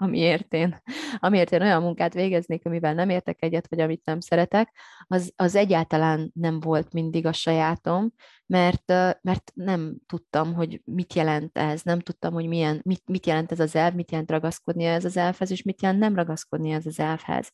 amiért 0.00 0.52
én, 0.52 0.82
amiért 1.18 1.52
én 1.52 1.62
olyan 1.62 1.82
munkát 1.82 2.14
végeznék, 2.14 2.66
amivel 2.66 2.94
nem 2.94 3.08
értek 3.08 3.42
egyet, 3.42 3.68
vagy 3.68 3.80
amit 3.80 4.04
nem 4.04 4.20
szeretek, 4.20 4.72
az, 5.06 5.32
az 5.36 5.54
egyáltalán 5.54 6.30
nem 6.34 6.60
volt 6.60 6.92
mindig 6.92 7.26
a 7.26 7.32
sajátom, 7.32 8.12
mert, 8.46 8.92
mert 9.22 9.52
nem 9.54 9.96
tudtam, 10.06 10.54
hogy 10.54 10.80
mit 10.84 11.14
jelent 11.14 11.58
ez, 11.58 11.82
nem 11.82 12.00
tudtam, 12.00 12.32
hogy 12.32 12.46
milyen, 12.46 12.80
mit, 12.84 13.02
mit 13.06 13.26
jelent 13.26 13.52
ez 13.52 13.60
az 13.60 13.76
elv, 13.76 13.94
mit 13.94 14.10
jelent 14.10 14.30
ragaszkodni 14.30 14.84
ez 14.84 15.04
az 15.04 15.16
elvhez, 15.16 15.50
és 15.50 15.62
mit 15.62 15.82
jelent 15.82 16.00
nem 16.00 16.14
ragaszkodni 16.14 16.70
ez 16.70 16.86
az 16.86 17.00
elvhez. 17.00 17.52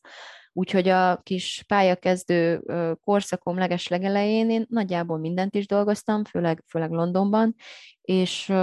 Úgyhogy 0.57 0.87
a 0.87 1.17
kis 1.23 1.63
pályakezdő 1.67 2.61
korszakom 3.03 3.57
leges 3.57 3.87
legelején 3.87 4.49
én 4.49 4.65
nagyjából 4.69 5.17
mindent 5.17 5.55
is 5.55 5.67
dolgoztam, 5.67 6.23
főleg, 6.23 6.63
főleg 6.67 6.91
Londonban, 6.91 7.55
és, 8.01 8.53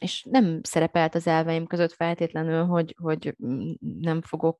és 0.00 0.26
nem 0.30 0.60
szerepelt 0.62 1.14
az 1.14 1.26
elveim 1.26 1.66
között 1.66 1.92
feltétlenül, 1.92 2.64
hogy, 2.64 2.94
hogy 3.02 3.34
nem 4.00 4.22
fogok, 4.22 4.58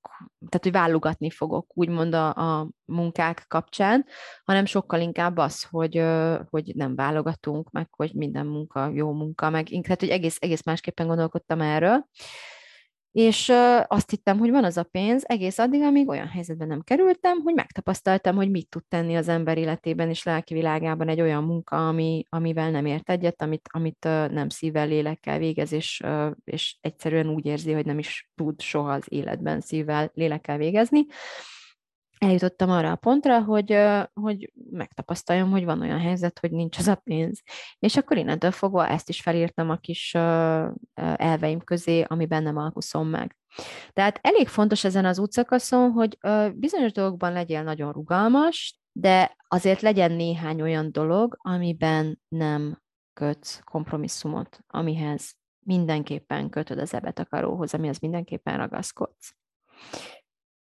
tehát 0.49 0.63
hogy 0.63 0.73
válogatni 0.73 1.31
fogok, 1.31 1.67
úgymond 1.75 2.15
a, 2.15 2.29
a 2.29 2.69
munkák 2.85 3.45
kapcsán, 3.49 4.07
hanem 4.45 4.65
sokkal 4.65 5.01
inkább 5.01 5.37
az, 5.37 5.63
hogy, 5.71 6.05
hogy 6.51 6.73
nem 6.75 6.95
válogatunk, 6.95 7.71
meg 7.71 7.89
hogy 7.91 8.15
minden 8.15 8.47
munka 8.47 8.91
jó 8.95 9.13
munka, 9.13 9.51
meg 9.51 9.67
tehát, 9.83 10.01
hogy 10.01 10.09
egész, 10.09 10.37
egész 10.41 10.63
másképpen 10.63 11.07
gondolkodtam 11.07 11.61
erről. 11.61 12.07
És 13.13 13.53
azt 13.87 14.11
hittem, 14.11 14.39
hogy 14.39 14.51
van 14.51 14.65
az 14.65 14.77
a 14.77 14.83
pénz, 14.83 15.23
egész 15.27 15.59
addig, 15.59 15.83
amíg 15.83 16.09
olyan 16.09 16.27
helyzetben 16.27 16.69
nem 16.69 16.81
kerültem, 16.81 17.41
hogy 17.41 17.55
megtapasztaltam, 17.55 18.37
hogy 18.37 18.51
mit 18.51 18.69
tud 18.69 18.85
tenni 18.89 19.17
az 19.17 19.29
ember 19.29 19.59
életében 19.59 20.09
és 20.09 20.23
lelki 20.23 20.55
világában 20.55 21.09
egy 21.09 21.21
olyan 21.21 21.45
munka, 21.45 21.89
ami, 21.89 22.23
amivel 22.29 22.71
nem 22.71 22.87
ért 22.87 23.11
egyet, 23.11 23.43
amit, 23.43 23.69
amit 23.73 24.05
nem 24.31 24.49
szívvel, 24.49 24.87
lélekkel 24.87 25.39
végez, 25.39 25.73
és, 25.73 26.03
és 26.45 26.77
egyszerűen 26.81 27.29
úgy 27.29 27.47
érzi, 27.47 27.73
hogy 27.73 27.87
nem 27.87 27.99
is 27.99 28.31
tud 28.35 28.61
soha 28.61 28.93
az 28.93 29.05
életben 29.09 29.61
szívvel, 29.61 30.11
lélekkel 30.15 30.57
végezni. 30.57 31.07
Eljutottam 32.21 32.71
arra 32.71 32.91
a 32.91 32.97
pontra, 32.97 33.43
hogy, 33.43 33.79
hogy 34.13 34.53
megtapasztaljam, 34.71 35.51
hogy 35.51 35.65
van 35.65 35.81
olyan 35.81 35.99
helyzet, 35.99 36.39
hogy 36.39 36.51
nincs 36.51 36.79
az 36.79 36.87
a 36.87 36.95
pénz. 36.95 37.43
És 37.79 37.97
akkor 37.97 38.17
innentől 38.17 38.51
fogva 38.51 38.89
ezt 38.89 39.09
is 39.09 39.21
felírtam 39.21 39.71
a 39.71 39.77
kis 39.77 40.15
elveim 40.95 41.61
közé, 41.61 42.03
amiben 42.03 42.43
nem 42.43 42.57
alkuszom 42.57 43.09
meg. 43.09 43.37
Tehát 43.93 44.19
elég 44.23 44.49
fontos 44.49 44.85
ezen 44.85 45.05
az 45.05 45.19
útszakaszon, 45.19 45.91
hogy 45.91 46.19
bizonyos 46.55 46.93
dolgokban 46.93 47.33
legyél 47.33 47.63
nagyon 47.63 47.93
rugalmas, 47.93 48.81
de 48.93 49.37
azért 49.49 49.81
legyen 49.81 50.13
néhány 50.13 50.61
olyan 50.61 50.93
dolog, 50.93 51.37
amiben 51.39 52.21
nem 52.29 52.83
kötsz 53.13 53.61
kompromisszumot, 53.65 54.59
amihez 54.67 55.35
mindenképpen 55.67 56.49
kötöd 56.49 56.79
az 56.79 56.95
ebetakaróhoz, 56.95 57.75
amihez 57.75 57.99
mindenképpen 57.99 58.57
ragaszkodsz. 58.57 59.35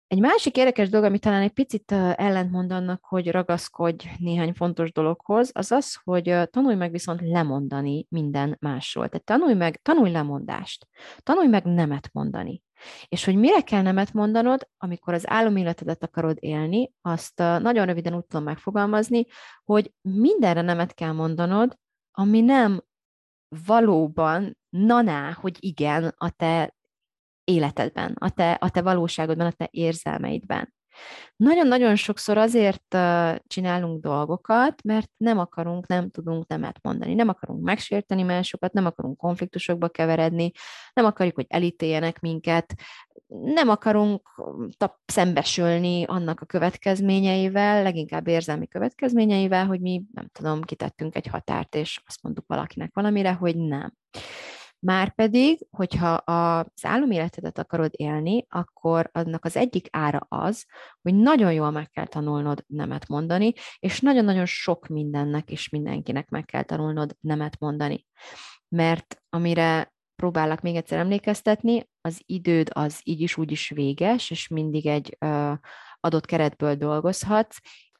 Egy 0.09 0.19
másik 0.19 0.57
érdekes 0.57 0.89
dolog, 0.89 1.05
ami 1.05 1.19
talán 1.19 1.41
egy 1.41 1.51
picit 1.51 1.91
ellentmond 1.91 2.71
annak, 2.71 3.05
hogy 3.05 3.31
ragaszkodj 3.31 4.07
néhány 4.17 4.53
fontos 4.53 4.91
dologhoz, 4.91 5.51
az 5.53 5.71
az, 5.71 5.99
hogy 6.03 6.35
tanulj 6.51 6.75
meg 6.75 6.91
viszont 6.91 7.21
lemondani 7.21 8.05
minden 8.09 8.57
másról. 8.59 9.07
Tehát 9.09 9.25
tanulj 9.25 9.53
meg, 9.53 9.81
tanulj 9.81 10.11
lemondást. 10.11 10.87
Tanulj 11.17 11.47
meg 11.47 11.63
nemet 11.63 12.09
mondani. 12.13 12.63
És 13.07 13.25
hogy 13.25 13.35
mire 13.35 13.61
kell 13.61 13.81
nemet 13.81 14.13
mondanod, 14.13 14.67
amikor 14.77 15.13
az 15.13 15.29
áloméletedet 15.29 16.03
akarod 16.03 16.37
élni, 16.39 16.93
azt 17.01 17.37
nagyon 17.37 17.85
röviden 17.85 18.15
úgy 18.15 18.25
tudom 18.25 18.45
megfogalmazni, 18.45 19.25
hogy 19.63 19.93
mindenre 20.01 20.61
nemet 20.61 20.93
kell 20.93 21.11
mondanod, 21.11 21.77
ami 22.11 22.41
nem 22.41 22.83
valóban 23.65 24.57
naná, 24.69 25.31
hogy 25.31 25.57
igen 25.59 26.13
a 26.17 26.29
te 26.29 26.77
életedben, 27.49 28.15
a 28.19 28.29
te, 28.29 28.51
a 28.51 28.69
te 28.69 28.81
valóságodban, 28.81 29.45
a 29.45 29.51
te 29.51 29.67
érzelmeidben. 29.71 30.73
Nagyon-nagyon 31.35 31.95
sokszor 31.95 32.37
azért 32.37 32.97
csinálunk 33.47 34.01
dolgokat, 34.01 34.83
mert 34.83 35.09
nem 35.17 35.37
akarunk, 35.39 35.87
nem 35.87 36.09
tudunk 36.09 36.47
nemet 36.47 36.79
mondani. 36.81 37.13
Nem 37.13 37.29
akarunk 37.29 37.63
megsérteni 37.63 38.23
másokat, 38.23 38.73
nem 38.73 38.85
akarunk 38.85 39.17
konfliktusokba 39.17 39.87
keveredni, 39.87 40.51
nem 40.93 41.05
akarjuk, 41.05 41.35
hogy 41.35 41.45
elítéljenek 41.49 42.19
minket, 42.19 42.73
nem 43.27 43.69
akarunk 43.69 44.29
szembesülni 45.05 46.03
annak 46.03 46.41
a 46.41 46.45
következményeivel, 46.45 47.83
leginkább 47.83 48.27
érzelmi 48.27 48.67
következményeivel, 48.67 49.65
hogy 49.65 49.81
mi, 49.81 50.03
nem 50.13 50.27
tudom, 50.31 50.61
kitettünk 50.61 51.15
egy 51.15 51.27
határt, 51.27 51.75
és 51.75 52.01
azt 52.05 52.23
mondtuk 52.23 52.47
valakinek 52.47 52.91
valamire, 52.93 53.33
hogy 53.33 53.57
nem. 53.57 53.93
Márpedig, 54.79 55.67
hogyha 55.69 56.13
az 56.13 56.85
áloméletedet 56.85 57.57
akarod 57.57 57.91
élni, 57.95 58.45
akkor 58.49 59.09
annak 59.13 59.45
az 59.45 59.55
egyik 59.55 59.87
ára 59.91 60.25
az, 60.29 60.65
hogy 61.01 61.15
nagyon 61.15 61.53
jól 61.53 61.71
meg 61.71 61.89
kell 61.89 62.05
tanulnod 62.05 62.63
nemet 62.67 63.07
mondani, 63.07 63.53
és 63.79 63.99
nagyon-nagyon 63.99 64.45
sok 64.45 64.87
mindennek 64.87 65.51
és 65.51 65.69
mindenkinek 65.69 66.29
meg 66.29 66.45
kell 66.45 66.63
tanulnod 66.63 67.15
nemet 67.19 67.59
mondani. 67.59 68.05
Mert 68.67 69.21
amire 69.29 69.93
próbálok 70.15 70.61
még 70.61 70.75
egyszer 70.75 70.99
emlékeztetni, 70.99 71.89
az 72.01 72.21
időd 72.25 72.69
az 72.73 72.99
így 73.03 73.21
is 73.21 73.37
úgy 73.37 73.51
is 73.51 73.69
véges, 73.69 74.31
és 74.31 74.47
mindig 74.47 74.87
egy 74.87 75.17
ö, 75.19 75.53
adott 75.99 76.25
keretből 76.25 76.75
dolgozhatsz, 76.75 77.57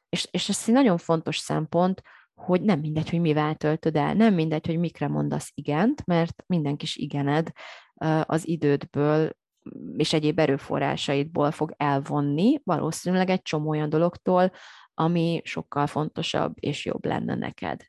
és, 0.08 0.28
és 0.30 0.48
ez 0.48 0.64
egy 0.66 0.74
nagyon 0.74 0.98
fontos 0.98 1.38
szempont, 1.38 2.02
hogy 2.40 2.62
nem 2.62 2.80
mindegy, 2.80 3.10
hogy 3.10 3.20
mivel 3.20 3.54
töltöd 3.54 3.96
el, 3.96 4.14
nem 4.14 4.34
mindegy, 4.34 4.66
hogy 4.66 4.78
mikre 4.78 5.08
mondasz 5.08 5.50
igent, 5.54 6.06
mert 6.06 6.42
minden 6.46 6.76
kis 6.76 6.96
igened 6.96 7.50
az 8.22 8.48
idődből 8.48 9.30
és 9.96 10.12
egyéb 10.12 10.38
erőforrásaidból 10.38 11.50
fog 11.50 11.74
elvonni, 11.76 12.60
valószínűleg 12.64 13.30
egy 13.30 13.42
csomó 13.42 13.68
olyan 13.68 13.88
dologtól, 13.88 14.52
ami 14.94 15.40
sokkal 15.44 15.86
fontosabb 15.86 16.52
és 16.54 16.84
jobb 16.84 17.04
lenne 17.04 17.34
neked. 17.34 17.80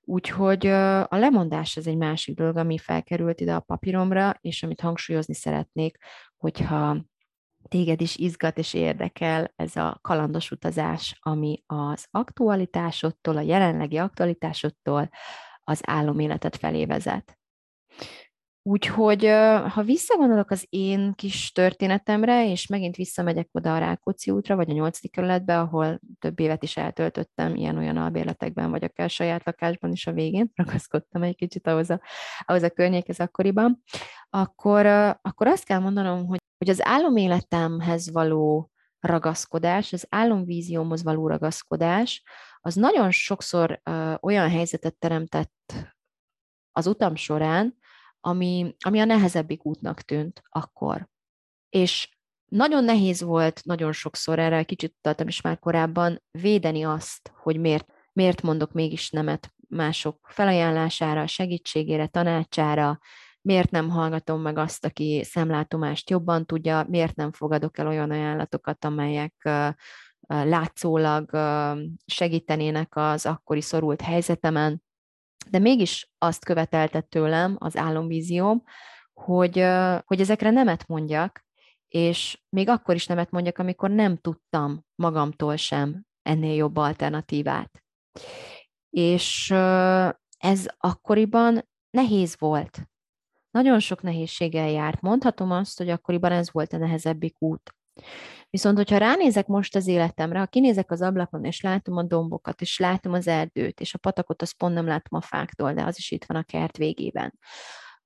Úgyhogy 0.00 0.66
a 0.66 1.16
lemondás 1.16 1.76
ez 1.76 1.86
egy 1.86 1.96
másik 1.96 2.36
dolog, 2.36 2.56
ami 2.56 2.78
felkerült 2.78 3.40
ide 3.40 3.54
a 3.54 3.60
papíromra, 3.60 4.34
és 4.40 4.62
amit 4.62 4.80
hangsúlyozni 4.80 5.34
szeretnék, 5.34 5.98
hogyha 6.36 7.04
téged 7.68 8.00
is 8.00 8.16
izgat 8.16 8.58
és 8.58 8.74
érdekel 8.74 9.52
ez 9.56 9.76
a 9.76 9.98
kalandos 10.02 10.50
utazás, 10.50 11.18
ami 11.20 11.62
az 11.66 12.06
aktualitásodtól, 12.10 13.36
a 13.36 13.40
jelenlegi 13.40 13.96
aktualitásodtól 13.96 15.10
az 15.64 15.80
áloméletet 15.82 16.56
felé 16.56 16.84
vezet. 16.84 17.38
Úgyhogy, 18.64 19.26
ha 19.68 19.82
visszagondolok 19.82 20.50
az 20.50 20.66
én 20.68 21.12
kis 21.14 21.52
történetemre, 21.52 22.50
és 22.50 22.66
megint 22.66 22.96
visszamegyek 22.96 23.48
oda 23.52 23.74
a 23.74 23.78
Rákóczi 23.78 24.30
útra, 24.30 24.56
vagy 24.56 24.70
a 24.70 24.72
nyolcadik 24.72 25.10
kerületbe, 25.10 25.60
ahol 25.60 26.00
több 26.18 26.40
évet 26.40 26.62
is 26.62 26.76
eltöltöttem 26.76 27.54
ilyen-olyan 27.54 27.96
albérletekben, 27.96 28.70
vagy 28.70 28.84
akár 28.84 29.10
saját 29.10 29.44
lakásban 29.44 29.92
is 29.92 30.06
a 30.06 30.12
végén, 30.12 30.50
ragaszkodtam 30.64 31.22
egy 31.22 31.36
kicsit 31.36 31.66
ahhoz 31.66 31.90
a, 31.90 32.00
ahhoz 32.38 32.62
a 32.62 32.70
környékhez 32.70 33.20
akkoriban, 33.20 33.82
akkor, 34.30 34.86
akkor 35.22 35.46
azt 35.46 35.64
kell 35.64 35.78
mondanom, 35.78 36.26
hogy 36.26 36.40
hogy 36.62 36.70
az 36.70 36.86
áloméletemhez 36.86 38.12
való 38.12 38.70
ragaszkodás, 39.00 39.92
az 39.92 40.06
álomvíziómhoz 40.08 41.02
való 41.02 41.26
ragaszkodás, 41.26 42.22
az 42.60 42.74
nagyon 42.74 43.10
sokszor 43.10 43.80
uh, 43.90 44.14
olyan 44.20 44.50
helyzetet 44.50 44.94
teremtett 44.98 45.72
az 46.72 46.86
utam 46.86 47.14
során, 47.14 47.76
ami, 48.24 48.74
ami 48.78 49.00
a 49.00 49.04
nehezebbik 49.04 49.64
útnak 49.64 50.00
tűnt 50.00 50.42
akkor. 50.48 51.08
És 51.68 52.16
nagyon 52.44 52.84
nehéz 52.84 53.22
volt 53.22 53.64
nagyon 53.64 53.92
sokszor, 53.92 54.38
erre 54.38 54.62
kicsit 54.62 54.94
utaltam 54.98 55.28
is 55.28 55.40
már 55.40 55.58
korábban, 55.58 56.22
védeni 56.30 56.82
azt, 56.82 57.32
hogy 57.34 57.60
miért, 57.60 57.92
miért 58.12 58.42
mondok 58.42 58.72
mégis 58.72 59.10
nemet 59.10 59.52
mások 59.68 60.28
felajánlására, 60.28 61.26
segítségére, 61.26 62.06
tanácsára, 62.06 62.98
miért 63.40 63.70
nem 63.70 63.88
hallgatom 63.88 64.40
meg 64.40 64.58
azt, 64.58 64.84
aki 64.84 65.22
szemlátomást 65.24 66.10
jobban 66.10 66.46
tudja, 66.46 66.86
miért 66.88 67.16
nem 67.16 67.32
fogadok 67.32 67.78
el 67.78 67.86
olyan 67.86 68.10
ajánlatokat, 68.10 68.84
amelyek 68.84 69.48
látszólag 70.26 71.30
segítenének 72.04 72.96
az 72.96 73.26
akkori 73.26 73.60
szorult 73.60 74.00
helyzetemen, 74.00 74.82
de 75.50 75.58
mégis 75.58 76.12
azt 76.18 76.44
követelte 76.44 77.00
tőlem 77.00 77.56
az 77.58 77.76
álomvízióm, 77.76 78.62
hogy, 79.12 79.64
hogy 80.04 80.20
ezekre 80.20 80.50
nemet 80.50 80.86
mondjak, 80.86 81.44
és 81.88 82.42
még 82.48 82.68
akkor 82.68 82.94
is 82.94 83.06
nemet 83.06 83.30
mondjak, 83.30 83.58
amikor 83.58 83.90
nem 83.90 84.16
tudtam 84.16 84.84
magamtól 84.94 85.56
sem 85.56 86.04
ennél 86.22 86.54
jobb 86.54 86.76
alternatívát. 86.76 87.82
És 88.90 89.50
ez 90.38 90.66
akkoriban 90.76 91.68
nehéz 91.90 92.36
volt, 92.38 92.78
nagyon 93.50 93.80
sok 93.80 94.02
nehézséggel 94.02 94.68
járt. 94.68 95.00
Mondhatom 95.00 95.50
azt, 95.50 95.78
hogy 95.78 95.88
akkoriban 95.88 96.32
ez 96.32 96.52
volt 96.52 96.72
a 96.72 96.76
nehezebbik 96.76 97.36
út. 97.38 97.74
Viszont, 98.50 98.76
hogyha 98.76 98.96
ránézek 98.96 99.46
most 99.46 99.76
az 99.76 99.86
életemre, 99.86 100.38
ha 100.38 100.46
kinézek 100.46 100.90
az 100.90 101.02
ablakon, 101.02 101.44
és 101.44 101.60
látom 101.60 101.96
a 101.96 102.02
dombokat, 102.02 102.60
és 102.60 102.78
látom 102.78 103.12
az 103.12 103.26
erdőt, 103.26 103.80
és 103.80 103.94
a 103.94 103.98
patakot, 103.98 104.42
azt 104.42 104.56
pont 104.56 104.74
nem 104.74 104.86
látom 104.86 105.18
a 105.18 105.26
fáktól, 105.26 105.72
de 105.72 105.82
az 105.84 105.98
is 105.98 106.10
itt 106.10 106.24
van 106.24 106.36
a 106.36 106.42
kert 106.42 106.76
végében. 106.76 107.38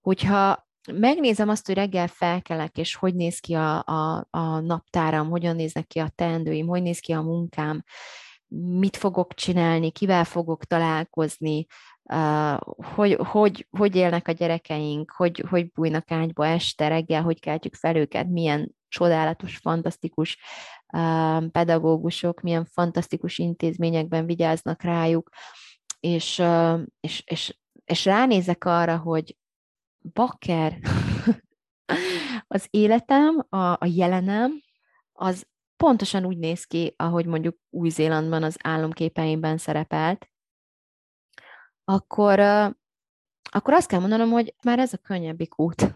Hogyha 0.00 0.68
megnézem 0.92 1.48
azt, 1.48 1.66
hogy 1.66 1.74
reggel 1.74 2.06
felkelek, 2.06 2.78
és 2.78 2.94
hogy 2.94 3.14
néz 3.14 3.38
ki 3.38 3.54
a, 3.54 3.84
a, 3.84 4.26
a 4.30 4.60
naptáram, 4.60 5.30
hogyan 5.30 5.56
néznek 5.56 5.86
ki 5.86 5.98
a 5.98 6.12
teendőim, 6.14 6.66
hogy 6.66 6.82
néz 6.82 6.98
ki 6.98 7.12
a 7.12 7.22
munkám, 7.22 7.84
mit 8.78 8.96
fogok 8.96 9.34
csinálni, 9.34 9.90
kivel 9.90 10.24
fogok 10.24 10.64
találkozni, 10.64 11.66
hogy, 12.94 13.14
hogy, 13.14 13.66
hogy 13.70 13.96
élnek 13.96 14.28
a 14.28 14.32
gyerekeink, 14.32 15.10
hogy, 15.16 15.44
hogy 15.48 15.72
bújnak 15.72 16.10
ágyba 16.10 16.46
este, 16.46 16.88
reggel, 16.88 17.22
hogy 17.22 17.40
keltjük 17.40 17.74
fel 17.74 17.96
őket, 17.96 18.28
milyen 18.28 18.75
csodálatos, 18.88 19.56
fantasztikus 19.56 20.38
pedagógusok, 21.50 22.40
milyen 22.40 22.64
fantasztikus 22.64 23.38
intézményekben 23.38 24.26
vigyáznak 24.26 24.82
rájuk, 24.82 25.30
és, 26.00 26.42
és, 27.00 27.22
és, 27.24 27.58
és 27.84 28.04
ránézek 28.04 28.64
arra, 28.64 28.96
hogy 28.96 29.36
bakker, 30.12 30.78
az 32.56 32.66
életem, 32.70 33.46
a, 33.48 33.56
a 33.56 33.86
jelenem, 33.86 34.60
az 35.12 35.46
pontosan 35.76 36.24
úgy 36.24 36.38
néz 36.38 36.64
ki, 36.64 36.94
ahogy 36.96 37.26
mondjuk 37.26 37.56
Új-Zélandban 37.70 38.42
az 38.42 38.56
álomképeimben 38.62 39.58
szerepelt, 39.58 40.30
akkor, 41.84 42.40
akkor 43.50 43.74
azt 43.74 43.88
kell 43.88 44.00
mondanom, 44.00 44.30
hogy 44.30 44.54
már 44.62 44.78
ez 44.78 44.92
a 44.92 44.98
könnyebbik 44.98 45.58
út. 45.58 45.94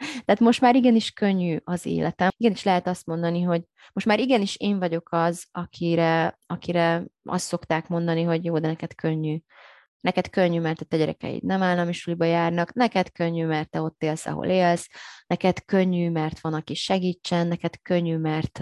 Tehát 0.00 0.40
most 0.40 0.60
már 0.60 0.74
igenis 0.74 1.10
könnyű 1.10 1.56
az 1.64 1.86
életem. 1.86 2.28
Igenis 2.36 2.62
lehet 2.62 2.86
azt 2.86 3.06
mondani, 3.06 3.42
hogy 3.42 3.62
most 3.92 4.06
már 4.06 4.20
igenis 4.20 4.56
én 4.56 4.78
vagyok 4.78 5.08
az, 5.10 5.46
akire, 5.52 6.38
akire 6.46 7.04
azt 7.24 7.46
szokták 7.46 7.88
mondani, 7.88 8.22
hogy 8.22 8.44
jó, 8.44 8.58
de 8.58 8.66
neked 8.66 8.94
könnyű. 8.94 9.38
Neked 10.00 10.30
könnyű, 10.30 10.60
mert 10.60 10.88
te 10.88 10.96
gyerekeid 10.96 11.42
nem 11.42 11.62
állami 11.62 11.92
suliba 11.92 12.24
járnak, 12.24 12.72
neked 12.72 13.12
könnyű, 13.12 13.46
mert 13.46 13.70
te 13.70 13.80
ott 13.80 14.02
élsz, 14.02 14.26
ahol 14.26 14.46
élsz, 14.46 14.88
neked 15.26 15.64
könnyű, 15.64 16.10
mert 16.10 16.40
van, 16.40 16.54
aki 16.54 16.74
segítsen, 16.74 17.46
neked 17.46 17.80
könnyű, 17.82 18.16
mert 18.16 18.60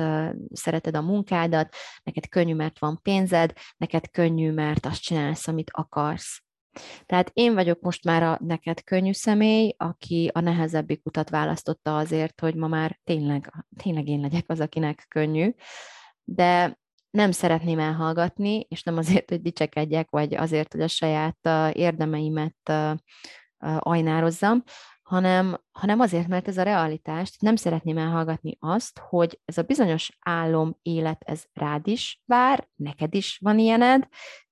szereted 0.52 0.96
a 0.96 1.02
munkádat, 1.02 1.74
neked 2.02 2.28
könnyű, 2.28 2.54
mert 2.54 2.78
van 2.78 2.98
pénzed, 3.02 3.52
neked 3.76 4.10
könnyű, 4.10 4.52
mert 4.52 4.86
azt 4.86 5.02
csinálsz, 5.02 5.48
amit 5.48 5.70
akarsz. 5.72 6.42
Tehát 7.06 7.30
én 7.32 7.54
vagyok 7.54 7.80
most 7.80 8.04
már 8.04 8.22
a 8.22 8.38
neked 8.40 8.84
könnyű 8.84 9.12
személy, 9.12 9.74
aki 9.76 10.30
a 10.32 10.40
nehezebbik 10.40 11.06
utat 11.06 11.30
választotta 11.30 11.96
azért, 11.96 12.40
hogy 12.40 12.54
ma 12.54 12.66
már 12.66 12.98
tényleg, 13.04 13.52
tényleg 13.82 14.08
én 14.08 14.20
legyek 14.20 14.44
az, 14.46 14.60
akinek 14.60 15.06
könnyű. 15.08 15.54
De 16.24 16.78
nem 17.10 17.30
szeretném 17.30 17.78
elhallgatni, 17.78 18.66
és 18.68 18.82
nem 18.82 18.96
azért, 18.96 19.28
hogy 19.28 19.42
dicsekedjek, 19.42 20.10
vagy 20.10 20.34
azért, 20.34 20.72
hogy 20.72 20.82
a 20.82 20.88
saját 20.88 21.38
érdemeimet 21.72 22.72
ajnározzam, 23.78 24.62
hanem, 25.02 25.60
hanem 25.72 26.00
azért, 26.00 26.28
mert 26.28 26.48
ez 26.48 26.58
a 26.58 26.62
realitást, 26.62 27.40
nem 27.40 27.56
szeretném 27.56 27.98
elhallgatni 27.98 28.56
azt, 28.60 28.98
hogy 28.98 29.40
ez 29.44 29.58
a 29.58 29.62
bizonyos 29.62 30.18
álom 30.20 30.78
élet, 30.82 31.22
ez 31.24 31.44
rád 31.52 31.86
is 31.86 32.22
vár, 32.26 32.68
neked 32.74 33.14
is 33.14 33.38
van 33.42 33.58
ilyened, 33.58 34.08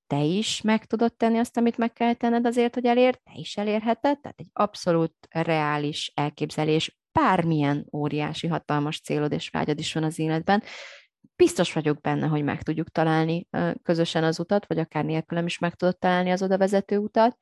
te 0.06 0.22
is 0.22 0.60
meg 0.60 0.84
tudod 0.84 1.14
tenni 1.14 1.38
azt, 1.38 1.56
amit 1.56 1.76
meg 1.76 1.92
kell 1.92 2.14
tenned 2.14 2.46
azért, 2.46 2.74
hogy 2.74 2.84
elérd, 2.84 3.20
te 3.22 3.32
is 3.34 3.56
elérheted, 3.56 4.20
tehát 4.20 4.40
egy 4.40 4.50
abszolút 4.52 5.14
reális 5.30 6.12
elképzelés, 6.14 6.98
bármilyen 7.12 7.86
óriási, 7.92 8.46
hatalmas 8.46 9.00
célod 9.00 9.32
és 9.32 9.48
vágyad 9.48 9.78
is 9.78 9.92
van 9.92 10.02
az 10.02 10.18
életben, 10.18 10.62
biztos 11.36 11.72
vagyok 11.72 12.00
benne, 12.00 12.26
hogy 12.26 12.44
meg 12.44 12.62
tudjuk 12.62 12.90
találni 12.90 13.48
közösen 13.82 14.24
az 14.24 14.38
utat, 14.38 14.66
vagy 14.66 14.78
akár 14.78 15.04
nélkülem 15.04 15.46
is 15.46 15.58
meg 15.58 15.74
tudod 15.74 15.98
találni 15.98 16.30
az 16.30 16.42
oda 16.42 16.58
vezető 16.58 16.96
utat, 16.96 17.38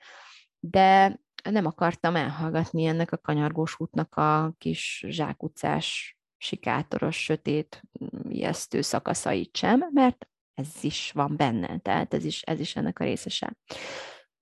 de 0.59 1.19
nem 1.51 1.67
akartam 1.67 2.17
elhallgatni 2.17 2.85
ennek 2.85 3.13
a 3.13 3.19
kanyargós 3.19 3.81
útnak 3.81 4.15
a 4.15 4.55
kis 4.59 5.05
zsákutcás, 5.09 6.17
sikátoros, 6.37 7.25
sötét, 7.25 7.83
ijesztő 8.29 8.81
szakaszait 8.81 9.57
sem, 9.57 9.89
mert 9.93 10.29
ez 10.55 10.69
is 10.81 11.11
van 11.15 11.37
benne, 11.37 11.79
tehát 11.79 12.15
ez 12.15 12.25
is, 12.25 12.43
ez 12.43 12.61
is 12.61 12.77
ennek 12.77 12.99
a 12.99 13.05
részese. 13.05 13.57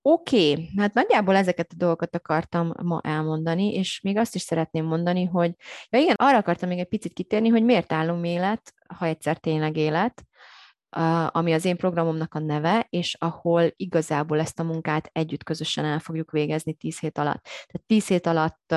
Oké, 0.01 0.51
okay, 0.51 0.69
hát 0.77 0.93
nagyjából 0.93 1.35
ezeket 1.35 1.71
a 1.71 1.75
dolgokat 1.77 2.15
akartam 2.15 2.73
ma 2.83 3.01
elmondani, 3.03 3.73
és 3.73 4.01
még 4.01 4.17
azt 4.17 4.35
is 4.35 4.41
szeretném 4.41 4.85
mondani, 4.85 5.25
hogy 5.25 5.53
ja 5.89 5.99
igen, 5.99 6.15
arra 6.17 6.37
akartam 6.37 6.69
még 6.69 6.79
egy 6.79 6.87
picit 6.87 7.13
kitérni, 7.13 7.47
hogy 7.49 7.63
miért 7.63 7.93
állom 7.93 8.23
élet, 8.23 8.73
ha 8.97 9.05
egyszer 9.05 9.37
tényleg 9.37 9.77
élet, 9.77 10.23
ami 11.27 11.53
az 11.53 11.65
én 11.65 11.77
programomnak 11.77 12.33
a 12.33 12.39
neve, 12.39 12.87
és 12.89 13.15
ahol 13.19 13.71
igazából 13.75 14.39
ezt 14.39 14.59
a 14.59 14.63
munkát 14.63 15.09
együtt 15.11 15.43
közösen 15.43 15.85
el 15.85 15.99
fogjuk 15.99 16.31
végezni 16.31 16.73
tíz 16.73 16.99
hét 16.99 17.17
alatt. 17.17 17.43
Tehát 17.43 17.83
tíz 17.85 18.07
hét 18.07 18.27
alatt 18.27 18.71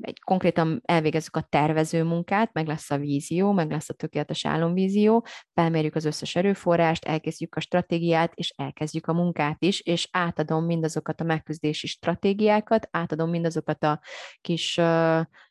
egy 0.00 0.20
konkrétan 0.24 0.80
elvégezzük 0.84 1.36
a 1.36 1.46
tervező 1.48 2.04
munkát, 2.04 2.52
meg 2.52 2.66
lesz 2.66 2.90
a 2.90 2.98
vízió, 2.98 3.52
meg 3.52 3.70
lesz 3.70 3.88
a 3.88 3.94
tökéletes 3.94 4.46
álomvízió, 4.46 5.26
felmérjük 5.54 5.94
az 5.94 6.04
összes 6.04 6.36
erőforrást, 6.36 7.04
elkezdjük 7.04 7.54
a 7.54 7.60
stratégiát, 7.60 8.32
és 8.34 8.54
elkezdjük 8.56 9.06
a 9.06 9.12
munkát 9.12 9.62
is, 9.62 9.80
és 9.80 10.08
átadom 10.10 10.64
mindazokat 10.64 11.20
a 11.20 11.24
megküzdési 11.24 11.86
stratégiákat, 11.86 12.88
átadom 12.90 13.30
mindazokat 13.30 13.84
a 13.84 14.00
kis 14.40 14.78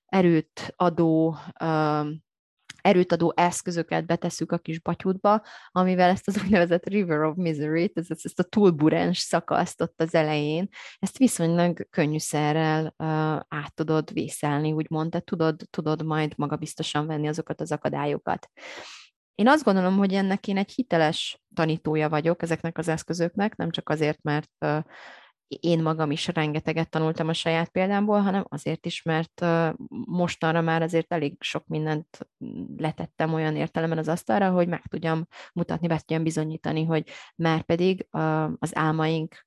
erőt 0.06 0.74
adó 0.76 1.38
erőt 2.82 3.12
adó 3.12 3.34
eszközöket 3.36 4.06
betesszük 4.06 4.52
a 4.52 4.58
kis 4.58 4.80
batyútba, 4.80 5.42
amivel 5.72 6.10
ezt 6.10 6.28
az 6.28 6.38
úgynevezett 6.44 6.88
River 6.88 7.24
of 7.24 7.36
Misery-t, 7.36 7.98
ezt, 7.98 8.12
ezt 8.12 8.40
a 8.40 8.44
túlburens 8.44 9.20
szakaszt 9.20 9.82
ott 9.82 10.02
az 10.02 10.16
elején, 10.16 10.68
ezt 11.00 11.18
viszonylag 11.18 11.88
könnyűszerrel 11.90 12.94
uh, 12.98 13.08
át 13.48 13.74
tudod 13.74 14.14
vészelni, 14.14 14.72
úgymond, 14.72 15.10
tehát 15.10 15.26
tudod, 15.26 15.62
tudod 15.70 16.06
majd 16.06 16.34
magabiztosan 16.38 17.08
venni 17.08 17.28
azokat 17.28 17.62
az 17.62 17.72
akadályokat. 17.72 18.50
Én 19.36 19.48
azt 19.48 19.64
gondolom, 19.64 19.98
hogy 19.98 20.14
ennek 20.14 20.48
én 20.48 20.58
egy 20.58 20.72
hiteles 20.72 21.42
tanítója 21.54 22.10
vagyok 22.10 22.42
ezeknek 22.42 22.78
az 22.78 22.88
eszközöknek, 22.88 23.56
nem 23.56 23.72
csak 23.72 23.90
azért, 23.90 24.22
mert 24.22 24.52
uh, 24.60 24.84
én 25.60 25.82
magam 25.82 26.12
is 26.12 26.28
rengeteget 26.28 26.90
tanultam 26.90 27.28
a 27.28 27.34
saját 27.34 27.70
példámból, 27.70 28.20
hanem 28.20 28.46
azért 28.50 28.86
is, 28.86 29.04
mert 29.04 29.46
mostanra 30.06 30.62
már 30.62 30.82
azért 30.82 31.14
elég 31.14 31.36
sok 31.40 31.68
mindent 31.68 32.28
letettem 32.78 33.34
olyan 33.34 33.56
értelemben 33.56 33.98
az 33.98 34.08
asztalra, 34.08 34.50
hogy 34.50 34.68
meg 34.68 34.82
tudjam 34.88 35.28
mutatni, 35.54 35.88
be 35.88 35.98
tudjam 35.98 36.24
bizonyítani, 36.24 36.84
hogy 36.84 37.10
már 37.36 37.62
pedig 37.62 38.08
az 38.60 38.76
álmaink 38.76 39.46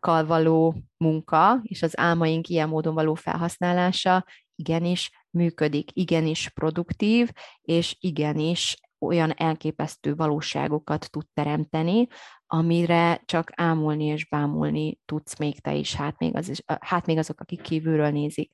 való 0.00 0.74
munka 0.96 1.60
és 1.62 1.82
az 1.82 1.98
álmaink 1.98 2.48
ilyen 2.48 2.68
módon 2.68 2.94
való 2.94 3.14
felhasználása 3.14 4.24
igenis 4.54 5.10
működik, 5.30 5.90
igenis 5.92 6.48
produktív, 6.48 7.30
és 7.62 7.96
igenis 8.00 8.76
olyan 9.00 9.32
elképesztő 9.36 10.14
valóságokat 10.14 11.10
tud 11.10 11.24
teremteni, 11.34 12.06
amire 12.46 13.22
csak 13.24 13.52
ámulni 13.54 14.04
és 14.04 14.28
bámulni 14.28 14.98
tudsz 15.04 15.38
még 15.38 15.60
te 15.60 15.74
is, 15.74 15.94
hát 15.94 16.18
még, 16.18 16.36
az 16.36 16.48
is, 16.48 16.62
hát 16.80 17.06
még 17.06 17.18
azok, 17.18 17.40
akik 17.40 17.60
kívülről 17.60 18.10
nézik. 18.10 18.52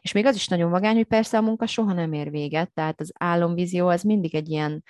És 0.00 0.12
még 0.12 0.26
az 0.26 0.34
is 0.34 0.48
nagyon 0.48 0.70
vagány, 0.70 0.94
hogy 0.94 1.06
persze 1.06 1.38
a 1.38 1.42
munka 1.42 1.66
soha 1.66 1.92
nem 1.92 2.12
ér 2.12 2.30
véget, 2.30 2.72
tehát 2.72 3.00
az 3.00 3.12
álomvízió 3.18 3.86
az 3.88 4.02
mindig 4.02 4.34
egy 4.34 4.48
ilyen 4.48 4.82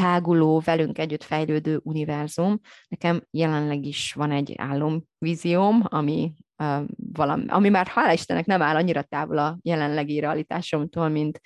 táguló, 0.00 0.62
velünk 0.64 0.98
együtt 0.98 1.22
fejlődő 1.22 1.80
univerzum. 1.82 2.60
Nekem 2.88 3.22
jelenleg 3.30 3.84
is 3.84 4.12
van 4.12 4.30
egy 4.30 4.54
álomvízióm, 4.56 5.82
ami, 5.84 6.32
uh, 6.62 6.82
valami, 7.12 7.44
ami 7.48 7.68
már 7.68 7.86
hála 7.86 8.12
Istennek 8.12 8.46
nem 8.46 8.62
áll 8.62 8.76
annyira 8.76 9.02
távol 9.02 9.38
a 9.38 9.58
jelenlegi 9.62 10.20
realitásomtól, 10.20 11.08
mint 11.08 11.40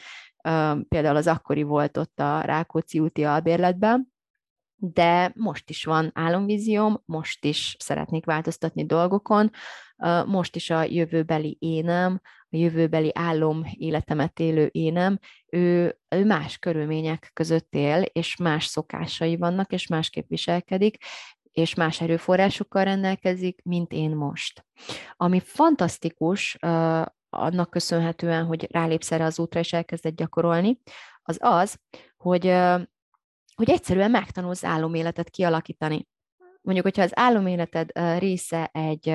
például 0.88 1.16
az 1.16 1.26
akkori 1.26 1.62
volt 1.62 1.96
ott 1.96 2.20
a 2.20 2.40
Rákóczi 2.40 2.98
úti 3.00 3.24
albérletben, 3.24 4.12
de 4.76 5.32
most 5.34 5.70
is 5.70 5.84
van 5.84 6.10
álomvízióm, 6.14 7.02
most 7.04 7.44
is 7.44 7.76
szeretnék 7.78 8.24
változtatni 8.24 8.86
dolgokon, 8.86 9.50
most 10.26 10.56
is 10.56 10.70
a 10.70 10.82
jövőbeli 10.82 11.56
énem, 11.60 12.20
a 12.50 12.56
jövőbeli 12.56 13.10
álom 13.14 13.64
életemet 13.72 14.40
élő 14.40 14.68
énem, 14.72 15.18
ő, 15.50 15.98
ő 16.08 16.24
más 16.24 16.58
körülmények 16.58 17.30
között 17.32 17.74
él, 17.74 18.02
és 18.02 18.36
más 18.36 18.64
szokásai 18.64 19.36
vannak, 19.36 19.72
és 19.72 19.86
másképp 19.86 20.28
viselkedik, 20.28 20.96
és 21.52 21.74
más 21.74 22.00
erőforrásokkal 22.00 22.84
rendelkezik, 22.84 23.60
mint 23.62 23.92
én 23.92 24.10
most. 24.10 24.64
Ami 25.16 25.40
fantasztikus, 25.40 26.56
annak 27.30 27.70
köszönhetően, 27.70 28.44
hogy 28.44 28.70
rálépsz 28.70 29.12
erre 29.12 29.24
az 29.24 29.38
útra, 29.38 29.60
és 29.60 29.72
elkezded 29.72 30.14
gyakorolni, 30.14 30.80
az 31.22 31.38
az, 31.40 31.78
hogy 32.16 32.54
hogy 33.60 33.70
egyszerűen 33.70 34.10
megtanulsz 34.10 34.64
áloméletet 34.64 35.30
kialakítani. 35.30 36.08
Mondjuk, 36.62 36.86
hogyha 36.86 37.02
az 37.02 37.12
áloméleted 37.14 37.90
része 38.18 38.70
egy, 38.72 39.08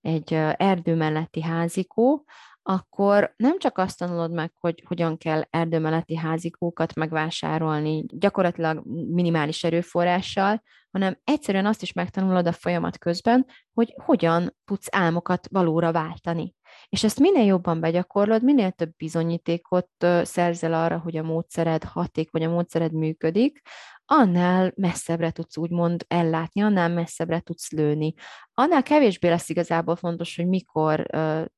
egy 0.00 0.34
erdő 0.56 0.94
melletti 0.94 1.42
házikó, 1.42 2.24
akkor 2.62 3.34
nem 3.36 3.58
csak 3.58 3.78
azt 3.78 3.98
tanulod 3.98 4.32
meg, 4.32 4.52
hogy 4.60 4.82
hogyan 4.86 5.16
kell 5.16 5.42
erdő 5.50 5.78
melletti 5.78 6.16
házikókat 6.16 6.94
megvásárolni 6.94 8.04
gyakorlatilag 8.08 8.82
minimális 9.10 9.64
erőforrással, 9.64 10.62
hanem 10.90 11.18
egyszerűen 11.24 11.66
azt 11.66 11.82
is 11.82 11.92
megtanulod 11.92 12.46
a 12.46 12.52
folyamat 12.52 12.98
közben, 12.98 13.46
hogy 13.72 13.94
hogyan 14.04 14.56
tudsz 14.64 14.88
álmokat 14.90 15.48
valóra 15.50 15.92
váltani. 15.92 16.54
És 16.90 17.04
ezt 17.04 17.18
minél 17.18 17.44
jobban 17.44 17.80
begyakorlod, 17.80 18.42
minél 18.42 18.70
több 18.70 18.96
bizonyítékot 18.96 19.90
szerzel 20.22 20.74
arra, 20.74 20.98
hogy 20.98 21.16
a 21.16 21.22
módszered 21.22 21.84
haték, 21.84 22.30
vagy 22.30 22.42
a 22.42 22.50
módszered 22.50 22.92
működik, 22.92 23.60
annál 24.04 24.72
messzebbre 24.76 25.30
tudsz 25.30 25.56
úgymond 25.56 26.04
ellátni, 26.08 26.60
annál 26.60 26.88
messzebbre 26.88 27.40
tudsz 27.40 27.70
lőni. 27.70 28.14
Annál 28.54 28.82
kevésbé 28.82 29.28
lesz 29.28 29.48
igazából 29.48 29.96
fontos, 29.96 30.36
hogy 30.36 30.46
mikor 30.46 31.06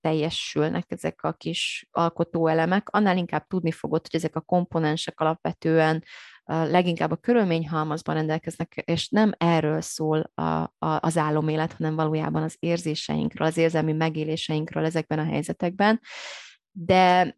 teljesülnek 0.01 0.85
ezek 0.89 1.23
a 1.23 1.33
kis 1.33 1.89
alkotóelemek, 1.91 2.89
annál 2.89 3.17
inkább 3.17 3.47
tudni 3.47 3.71
fogod, 3.71 4.01
hogy 4.11 4.21
ezek 4.21 4.37
a 4.37 4.41
komponensek 4.41 5.21
alapvetően 5.21 6.05
leginkább 6.53 7.11
a 7.11 7.17
körülményhalmazban 7.17 8.15
rendelkeznek, 8.15 8.83
és 8.85 9.09
nem 9.09 9.33
erről 9.39 9.81
szól 9.81 10.31
a, 10.35 10.43
a, 10.43 10.71
az 10.79 11.17
álomélet, 11.17 11.73
hanem 11.73 11.95
valójában 11.95 12.43
az 12.43 12.57
érzéseinkről, 12.59 13.47
az 13.47 13.57
érzelmi 13.57 13.93
megéléseinkről 13.93 14.85
ezekben 14.85 15.19
a 15.19 15.25
helyzetekben. 15.25 16.01
De 16.71 17.37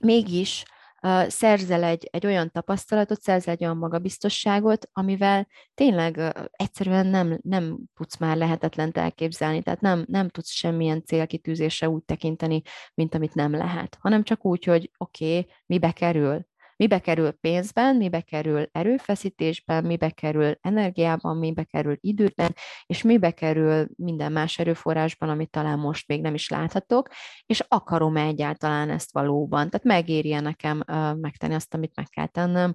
mégis 0.00 0.62
uh, 0.62 1.28
szerzel 1.28 1.84
egy, 1.84 2.08
egy 2.10 2.26
olyan 2.26 2.50
tapasztalatot, 2.50 3.20
szerzel 3.20 3.54
egy 3.54 3.64
olyan 3.64 3.76
magabiztosságot, 3.76 4.88
amivel 4.92 5.48
tényleg 5.74 6.34
egyszerűen 6.50 7.06
nem, 7.06 7.38
nem 7.42 7.78
tudsz 7.94 8.16
már 8.16 8.36
lehetetlent 8.36 8.96
elképzelni, 8.96 9.62
tehát 9.62 9.80
nem, 9.80 10.04
nem 10.08 10.28
tudsz 10.28 10.50
semmilyen 10.50 11.04
célkitűzése 11.04 11.88
úgy 11.88 12.02
tekinteni, 12.02 12.62
mint 12.94 13.14
amit 13.14 13.34
nem 13.34 13.52
lehet, 13.52 13.96
hanem 14.00 14.22
csak 14.22 14.44
úgy, 14.44 14.64
hogy 14.64 14.90
oké, 14.98 15.38
okay, 15.38 15.50
mibe 15.66 15.92
kerül, 15.92 16.46
Mibe 16.76 16.98
kerül 16.98 17.30
pénzben, 17.30 17.96
mibe 17.96 18.20
kerül 18.20 18.66
erőfeszítésben, 18.72 19.84
mibe 19.84 20.10
kerül 20.10 20.54
energiában, 20.60 21.36
mibe 21.36 21.64
kerül 21.64 21.96
időben, 22.00 22.54
és 22.86 23.02
mibe 23.02 23.30
kerül 23.30 23.88
minden 23.96 24.32
más 24.32 24.58
erőforrásban, 24.58 25.28
amit 25.28 25.50
talán 25.50 25.78
most 25.78 26.08
még 26.08 26.20
nem 26.20 26.34
is 26.34 26.48
láthatok, 26.48 27.08
és 27.46 27.62
akarom 27.68 28.16
egyáltalán 28.16 28.90
ezt 28.90 29.12
valóban. 29.12 29.70
Tehát 29.70 29.86
megéri 29.86 30.32
nekem 30.32 30.82
megtenni 31.20 31.54
azt, 31.54 31.74
amit 31.74 31.96
meg 31.96 32.08
kell 32.08 32.26
tennem, 32.26 32.74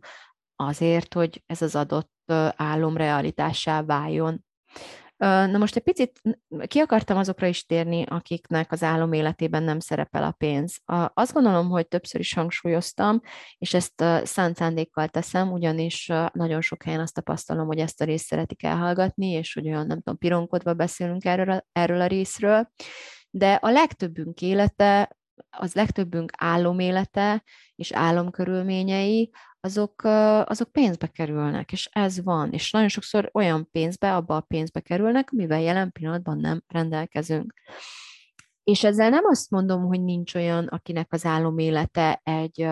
azért, 0.56 1.14
hogy 1.14 1.43
ez 1.45 1.62
az 1.62 1.76
adott 1.76 2.12
álom 2.56 2.97
realitássá 2.97 3.84
váljon. 3.84 4.45
Na 5.22 5.57
most 5.57 5.76
egy 5.76 5.84
picit 5.84 6.22
ki 6.65 6.80
akartam 6.80 7.17
azokra 7.17 7.47
is 7.47 7.65
térni, 7.65 8.03
akiknek 8.07 8.72
az 8.72 8.84
álom 8.84 9.13
életében 9.13 9.63
nem 9.63 9.80
szerepel 9.80 10.24
a 10.24 10.32
pénz. 10.32 10.78
Azt 11.13 11.34
gondolom, 11.34 11.69
hogy 11.69 11.88
többször 11.88 12.22
is 12.22 12.34
hangsúlyoztam, 12.34 13.22
és 13.57 13.74
ezt 13.74 14.03
szánt 14.24 14.55
szándékkal 14.55 15.07
teszem, 15.07 15.51
ugyanis 15.51 16.11
nagyon 16.34 16.61
sok 16.61 16.84
helyen 16.84 16.99
azt 16.99 17.13
tapasztalom, 17.13 17.67
hogy 17.67 17.80
ezt 17.80 18.01
a 18.01 18.05
részt 18.05 18.26
szeretik 18.26 18.63
elhallgatni, 18.63 19.28
és 19.28 19.53
hogy 19.53 19.67
olyan, 19.67 19.88
nem 19.88 20.01
tudom, 20.01 20.17
pironkodva 20.17 20.74
beszélünk 20.74 21.26
erről 21.26 21.65
erről 21.72 22.01
a 22.01 22.07
részről, 22.07 22.72
de 23.30 23.53
a 23.53 23.69
legtöbbünk 23.69 24.41
élete 24.41 25.17
az 25.49 25.74
legtöbbünk 25.74 26.32
álomélete 26.38 27.43
és 27.76 27.91
álomkörülményei, 27.91 29.32
azok, 29.62 30.03
azok 30.45 30.72
pénzbe 30.72 31.07
kerülnek, 31.07 31.72
és 31.72 31.89
ez 31.91 32.24
van. 32.24 32.51
És 32.51 32.72
nagyon 32.72 32.88
sokszor 32.88 33.30
olyan 33.34 33.70
pénzbe, 33.72 34.16
abba 34.16 34.36
a 34.36 34.41
pénzbe 34.41 34.80
kerülnek, 34.80 35.30
amivel 35.32 35.62
jelen 35.62 35.91
pillanatban 35.91 36.38
nem 36.38 36.64
rendelkezünk. 36.68 37.53
És 38.64 38.84
ezzel 38.84 39.09
nem 39.09 39.26
azt 39.26 39.49
mondom, 39.49 39.86
hogy 39.86 40.03
nincs 40.03 40.36
olyan, 40.36 40.68
akinek 40.68 41.14
az 41.14 41.26
álomélete 41.26 42.22
egy, 42.24 42.68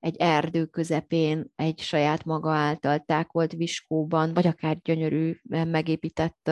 egy 0.00 0.16
erdő 0.16 0.64
közepén, 0.64 1.52
egy 1.56 1.80
saját 1.80 2.24
maga 2.24 2.50
által 2.50 2.98
tákolt 3.06 3.52
viskóban, 3.52 4.34
vagy 4.34 4.46
akár 4.46 4.78
gyönyörű, 4.82 5.36
megépített 5.48 6.50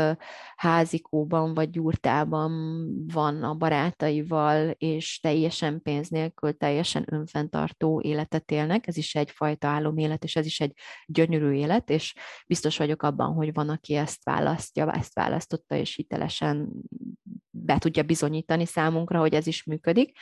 házikóban, 0.56 1.54
vagy 1.54 1.70
gyurtában 1.70 2.52
van 3.06 3.42
a 3.42 3.54
barátaival, 3.54 4.70
és 4.70 5.20
teljesen 5.20 5.82
pénz 5.82 6.08
nélkül, 6.08 6.56
teljesen 6.56 7.04
önfenntartó 7.10 8.00
életet 8.00 8.50
élnek. 8.50 8.86
Ez 8.86 8.96
is 8.96 9.14
egyfajta 9.14 9.68
álomélet, 9.68 10.24
és 10.24 10.36
ez 10.36 10.46
is 10.46 10.60
egy 10.60 10.72
gyönyörű 11.06 11.52
élet, 11.52 11.90
és 11.90 12.14
biztos 12.46 12.76
vagyok 12.76 13.02
abban, 13.02 13.32
hogy 13.32 13.52
van, 13.52 13.68
aki 13.68 13.94
ezt 13.94 14.24
választja, 14.24 14.92
ezt 14.92 15.14
választotta, 15.14 15.76
és 15.76 15.94
hitelesen 15.94 16.68
be 17.50 17.78
tudja 17.78 18.02
bizonyítani 18.02 18.66
számunkra, 18.66 19.18
hogy 19.18 19.34
ez 19.34 19.46
is 19.46 19.64
működik. 19.64 20.18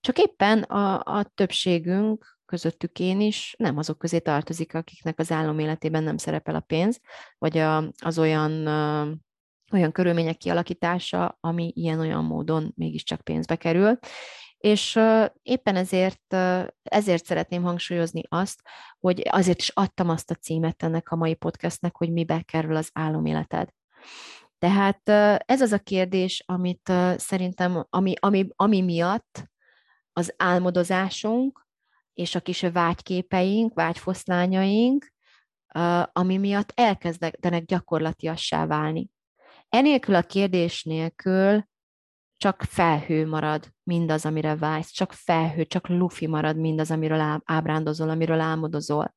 Csak 0.00 0.18
éppen 0.18 0.62
a, 0.62 1.18
a 1.18 1.30
többségünk 1.34 2.31
közöttük 2.52 2.98
én 2.98 3.20
is, 3.20 3.54
nem 3.58 3.78
azok 3.78 3.98
közé 3.98 4.18
tartozik, 4.18 4.74
akiknek 4.74 5.18
az 5.18 5.30
állam 5.30 5.58
életében 5.58 6.02
nem 6.02 6.16
szerepel 6.16 6.54
a 6.54 6.60
pénz, 6.60 7.00
vagy 7.38 7.58
a, 7.58 7.92
az 7.98 8.18
olyan 8.18 8.66
olyan 9.72 9.92
körülmények 9.92 10.36
kialakítása, 10.36 11.38
ami 11.40 11.72
ilyen-olyan 11.74 12.24
módon 12.24 12.72
mégiscsak 12.76 13.20
pénzbe 13.20 13.56
kerül. 13.56 13.98
És 14.58 14.98
éppen 15.42 15.76
ezért, 15.76 16.34
ezért 16.82 17.24
szeretném 17.24 17.62
hangsúlyozni 17.62 18.22
azt, 18.28 18.60
hogy 19.00 19.22
azért 19.30 19.58
is 19.58 19.68
adtam 19.68 20.08
azt 20.08 20.30
a 20.30 20.34
címet 20.34 20.82
ennek 20.82 21.10
a 21.10 21.16
mai 21.16 21.34
podcastnek, 21.34 21.96
hogy 21.96 22.12
mibe 22.12 22.42
kerül 22.42 22.76
az 22.76 22.90
áloméleted. 22.92 23.68
Tehát 24.58 25.08
ez 25.48 25.60
az 25.60 25.72
a 25.72 25.78
kérdés, 25.78 26.42
amit 26.46 26.92
szerintem, 27.16 27.86
ami, 27.90 28.14
ami, 28.20 28.48
ami 28.56 28.80
miatt 28.80 29.50
az 30.12 30.34
álmodozásunk, 30.36 31.62
és 32.14 32.34
a 32.34 32.40
kis 32.40 32.60
vágyképeink, 32.60 33.74
vágyfoszlányaink, 33.74 35.12
ami 36.12 36.36
miatt 36.36 36.72
elkezdenek 36.74 37.64
gyakorlatiassá 37.64 38.66
válni. 38.66 39.10
Enélkül 39.68 40.14
a 40.14 40.22
kérdés 40.22 40.84
nélkül 40.84 41.64
csak 42.36 42.62
felhő 42.62 43.26
marad 43.26 43.72
mindaz, 43.82 44.26
amire 44.26 44.56
vágysz, 44.56 44.90
csak 44.90 45.12
felhő, 45.12 45.64
csak 45.64 45.88
lufi 45.88 46.26
marad 46.26 46.56
mindaz, 46.56 46.90
amiről 46.90 47.40
ábrándozol, 47.44 48.08
amiről 48.10 48.40
álmodozol. 48.40 49.14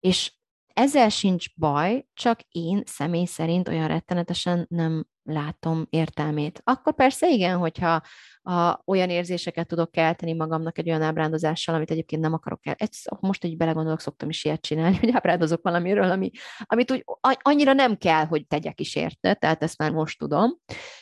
És 0.00 0.34
ezzel 0.66 1.08
sincs 1.08 1.54
baj, 1.56 2.06
csak 2.14 2.40
én 2.48 2.82
személy 2.86 3.24
szerint 3.24 3.68
olyan 3.68 3.88
rettenetesen 3.88 4.66
nem 4.68 5.06
látom 5.32 5.86
értelmét. 5.90 6.60
Akkor 6.64 6.94
persze 6.94 7.28
igen, 7.28 7.58
hogyha 7.58 8.00
a, 8.42 8.82
olyan 8.84 9.10
érzéseket 9.10 9.66
tudok 9.66 9.90
kelteni 9.90 10.32
magamnak 10.32 10.78
egy 10.78 10.88
olyan 10.88 11.02
ábrándozással, 11.02 11.74
amit 11.74 11.90
egyébként 11.90 12.22
nem 12.22 12.32
akarok 12.32 12.66
el. 12.66 12.74
Egy, 12.78 12.96
most 13.20 13.44
egy 13.44 13.56
belegondolok, 13.56 14.00
szoktam 14.00 14.28
is 14.28 14.44
ilyet 14.44 14.60
csinálni, 14.60 14.96
hogy 14.96 15.10
ábrándozok 15.12 15.62
valamiről, 15.62 16.10
ami, 16.10 16.30
amit 16.60 16.90
úgy 16.90 17.04
annyira 17.42 17.72
nem 17.72 17.96
kell, 17.96 18.24
hogy 18.24 18.46
tegyek 18.46 18.80
is 18.80 18.94
érte, 18.94 19.34
tehát 19.34 19.62
ezt 19.62 19.78
már 19.78 19.90
most 19.90 20.18
tudom, 20.18 20.50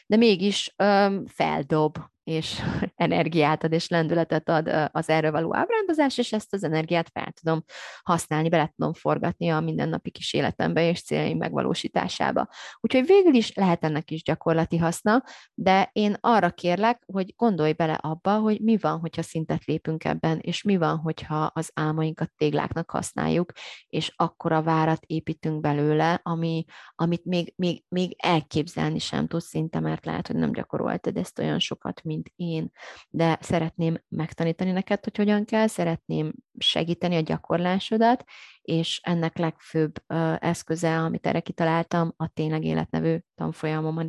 de 0.07 0.17
mégis 0.17 0.75
öm, 0.77 1.27
feldob 1.27 1.99
és 2.29 2.63
energiát 2.97 3.65
ad, 3.65 3.73
és 3.73 3.89
lendületet 3.89 4.49
ad 4.49 4.89
az 4.93 5.09
erről 5.09 5.31
való 5.31 5.57
ábrándozás, 5.57 6.19
és 6.19 6.33
ezt 6.33 6.55
az 6.55 6.65
energiát 6.65 7.11
fel 7.13 7.33
tudom 7.41 7.65
használni, 8.03 8.49
bele 8.49 8.73
tudom 8.77 8.93
forgatni 8.93 9.49
a 9.49 9.61
mindennapi 9.61 10.11
kis 10.11 10.33
életembe 10.33 10.89
és 10.89 11.03
céljaim 11.03 11.39
megvalósításába. 11.39 12.49
Úgyhogy 12.81 13.07
végül 13.07 13.35
is 13.35 13.55
lehet 13.55 13.85
ennek 13.85 14.11
is 14.11 14.23
gyakorlati 14.23 14.77
haszna, 14.77 15.23
de 15.55 15.91
én 15.93 16.17
arra 16.21 16.51
kérlek, 16.51 17.03
hogy 17.07 17.35
gondolj 17.37 17.73
bele 17.73 17.95
abba, 17.95 18.39
hogy 18.39 18.61
mi 18.61 18.77
van, 18.77 18.99
hogyha 18.99 19.23
szintet 19.23 19.65
lépünk 19.65 20.05
ebben, 20.05 20.39
és 20.39 20.63
mi 20.63 20.77
van, 20.77 20.97
hogyha 20.97 21.51
az 21.55 21.71
álmainkat 21.75 22.31
tégláknak 22.37 22.91
használjuk, 22.91 23.53
és 23.89 24.13
akkor 24.17 24.53
a 24.53 24.63
várat 24.63 25.05
építünk 25.07 25.61
belőle, 25.61 26.21
ami, 26.23 26.65
amit 26.95 27.25
még, 27.25 27.53
még, 27.57 27.85
még 27.89 28.15
elképzelni 28.19 28.99
sem 28.99 29.27
tudsz 29.27 29.47
szinte, 29.49 29.81
mert 29.81 30.05
lehet, 30.05 30.27
hogy 30.27 30.37
nem 30.37 30.53
gyakoroltad 30.53 31.17
ezt 31.17 31.39
olyan 31.39 31.59
sokat, 31.59 32.03
mint 32.03 32.18
mint 32.19 32.33
én, 32.37 32.71
de 33.11 33.39
szeretném 33.41 33.99
megtanítani 34.09 34.71
neked, 34.71 35.05
hogy 35.05 35.17
hogyan 35.17 35.45
kell, 35.45 35.67
szeretném 35.67 36.33
segíteni 36.59 37.17
a 37.17 37.21
gyakorlásodat, 37.21 38.25
és 38.63 39.01
ennek 39.03 39.39
legfőbb 39.39 40.03
eszköze, 40.39 40.99
amit 40.99 41.27
erre 41.27 41.41
kitaláltam, 41.41 42.13
a 42.17 42.29
Tényleg 42.29 42.65
Életnevű 42.65 43.17
tanfolyamom, 43.35 43.97
a 43.97 44.07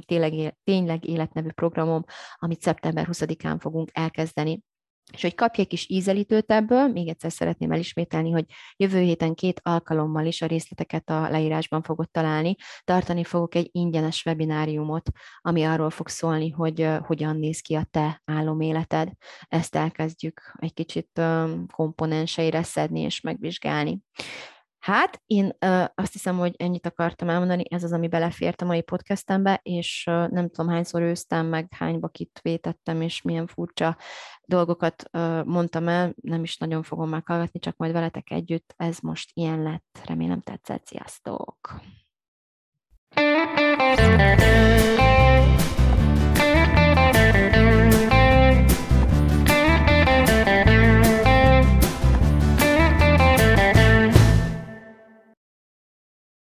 Tényleg 0.63 1.05
Életnevű 1.05 1.51
programom, 1.51 2.03
amit 2.35 2.61
szeptember 2.61 3.07
20-án 3.11 3.57
fogunk 3.59 3.89
elkezdeni 3.93 4.63
és 5.13 5.21
hogy 5.21 5.35
kapj 5.35 5.61
egy 5.61 5.67
kis 5.67 5.89
ízelítőt 5.89 6.51
ebből, 6.51 6.87
még 6.87 7.07
egyszer 7.07 7.31
szeretném 7.31 7.71
elismételni, 7.71 8.31
hogy 8.31 8.45
jövő 8.75 8.99
héten 8.99 9.33
két 9.33 9.59
alkalommal 9.63 10.25
is 10.25 10.41
a 10.41 10.45
részleteket 10.45 11.09
a 11.09 11.29
leírásban 11.29 11.81
fogod 11.81 12.11
találni. 12.11 12.55
Tartani 12.83 13.23
fogok 13.23 13.55
egy 13.55 13.69
ingyenes 13.71 14.25
webináriumot, 14.25 15.09
ami 15.41 15.63
arról 15.63 15.89
fog 15.89 16.07
szólni, 16.07 16.49
hogy 16.49 16.87
hogyan 17.05 17.37
néz 17.37 17.59
ki 17.59 17.75
a 17.75 17.87
te 17.91 18.21
áloméleted. 18.25 19.09
Ezt 19.47 19.75
elkezdjük 19.75 20.41
egy 20.59 20.73
kicsit 20.73 21.21
komponenseire 21.71 22.63
szedni 22.63 22.99
és 22.99 23.21
megvizsgálni. 23.21 23.99
Hát, 24.79 25.21
én 25.25 25.55
ö, 25.59 25.83
azt 25.95 26.13
hiszem, 26.13 26.37
hogy 26.37 26.55
ennyit 26.57 26.85
akartam 26.85 27.29
elmondani, 27.29 27.63
ez 27.69 27.83
az, 27.83 27.93
ami 27.93 28.07
belefért 28.07 28.61
a 28.61 28.65
mai 28.65 28.81
podcastembe, 28.81 29.59
és 29.63 30.05
ö, 30.07 30.27
nem 30.27 30.49
tudom 30.49 30.71
hányszor 30.71 31.01
őztem, 31.01 31.45
meg 31.45 31.67
hányba 31.75 31.99
bakit 31.99 32.39
vétettem, 32.41 33.01
és 33.01 33.21
milyen 33.21 33.47
furcsa 33.47 33.97
dolgokat 34.45 35.03
ö, 35.11 35.43
mondtam 35.43 35.87
el, 35.87 36.13
nem 36.21 36.43
is 36.43 36.57
nagyon 36.57 36.83
fogom 36.83 37.09
meghallgatni, 37.09 37.59
csak 37.59 37.77
majd 37.77 37.91
veletek 37.91 38.31
együtt, 38.31 38.73
ez 38.77 38.99
most 38.99 39.31
ilyen 39.33 39.63
lett, 39.63 40.01
remélem 40.05 40.41
tetszett, 40.41 40.85
sziasztok! 40.85 41.81
Thank 43.15 44.99
you. 44.99 45.08